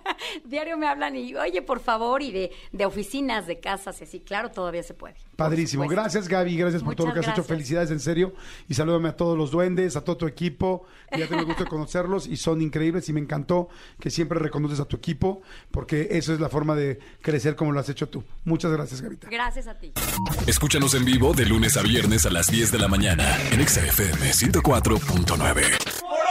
diario 0.44 0.76
me 0.76 0.86
hablan 0.86 1.16
y, 1.16 1.34
oye, 1.34 1.62
por 1.62 1.80
favor, 1.80 2.22
y 2.22 2.32
de, 2.32 2.50
de 2.72 2.86
oficinas, 2.86 3.46
de 3.46 3.60
casas, 3.60 4.00
y 4.00 4.04
así, 4.04 4.20
claro, 4.20 4.50
todavía 4.50 4.82
se 4.82 4.94
puede. 4.94 5.14
por 5.14 5.36
Padrísimo. 5.36 5.86
Gracias, 5.88 6.28
Gaby. 6.28 6.56
Gracias 6.56 6.82
por 6.82 6.94
todo 6.94 7.08
lo 7.08 7.14
que 7.14 7.20
has 7.20 7.28
hecho. 7.28 7.44
Felicidades, 7.44 7.90
en 7.90 8.00
serio. 8.00 8.34
Y 8.68 8.74
salúdame 8.74 9.08
a 9.08 9.16
todos 9.16 9.36
los 9.36 9.50
duendes, 9.50 9.96
a 9.96 10.02
todo 10.04 10.16
tu 10.16 10.26
equipo. 10.26 10.84
que 11.10 11.18
Ya 11.20 11.26
tengo 11.28 11.40
el 11.40 11.46
gusto 11.46 11.64
de 11.64 11.70
conocerlos 11.70 12.26
y 12.26 12.36
son 12.36 12.62
increíbles. 12.62 13.08
Y 13.08 13.12
me 13.12 13.20
encantó 13.20 13.68
que 14.00 14.10
siempre 14.10 14.38
reconoces 14.38 14.80
a 14.80 14.84
tu 14.84 14.96
equipo, 14.96 15.42
porque 15.70 16.08
eso 16.12 16.32
es 16.32 16.40
la 16.40 16.48
forma 16.48 16.74
de 16.74 16.98
crecer 17.20 17.56
como 17.56 17.72
lo 17.72 17.80
has 17.80 17.88
hecho 17.88 18.08
tú. 18.08 18.24
Muchas 18.44 18.72
gracias, 18.72 19.00
Gavita. 19.00 19.28
Gracias 19.30 19.66
a 19.66 19.74
ti. 19.78 19.92
Escúchanos 20.46 20.94
en 20.94 21.04
vivo 21.04 21.32
de 21.34 21.46
lunes 21.46 21.76
a 21.76 21.82
viernes 21.82 22.26
a 22.26 22.30
las 22.30 22.46
10 22.50 22.72
de 22.72 22.78
la 22.78 22.88
mañana 22.88 23.36
en 23.50 23.60
Exa 23.60 23.84
FM 23.84 24.30
104.9. 24.30 26.23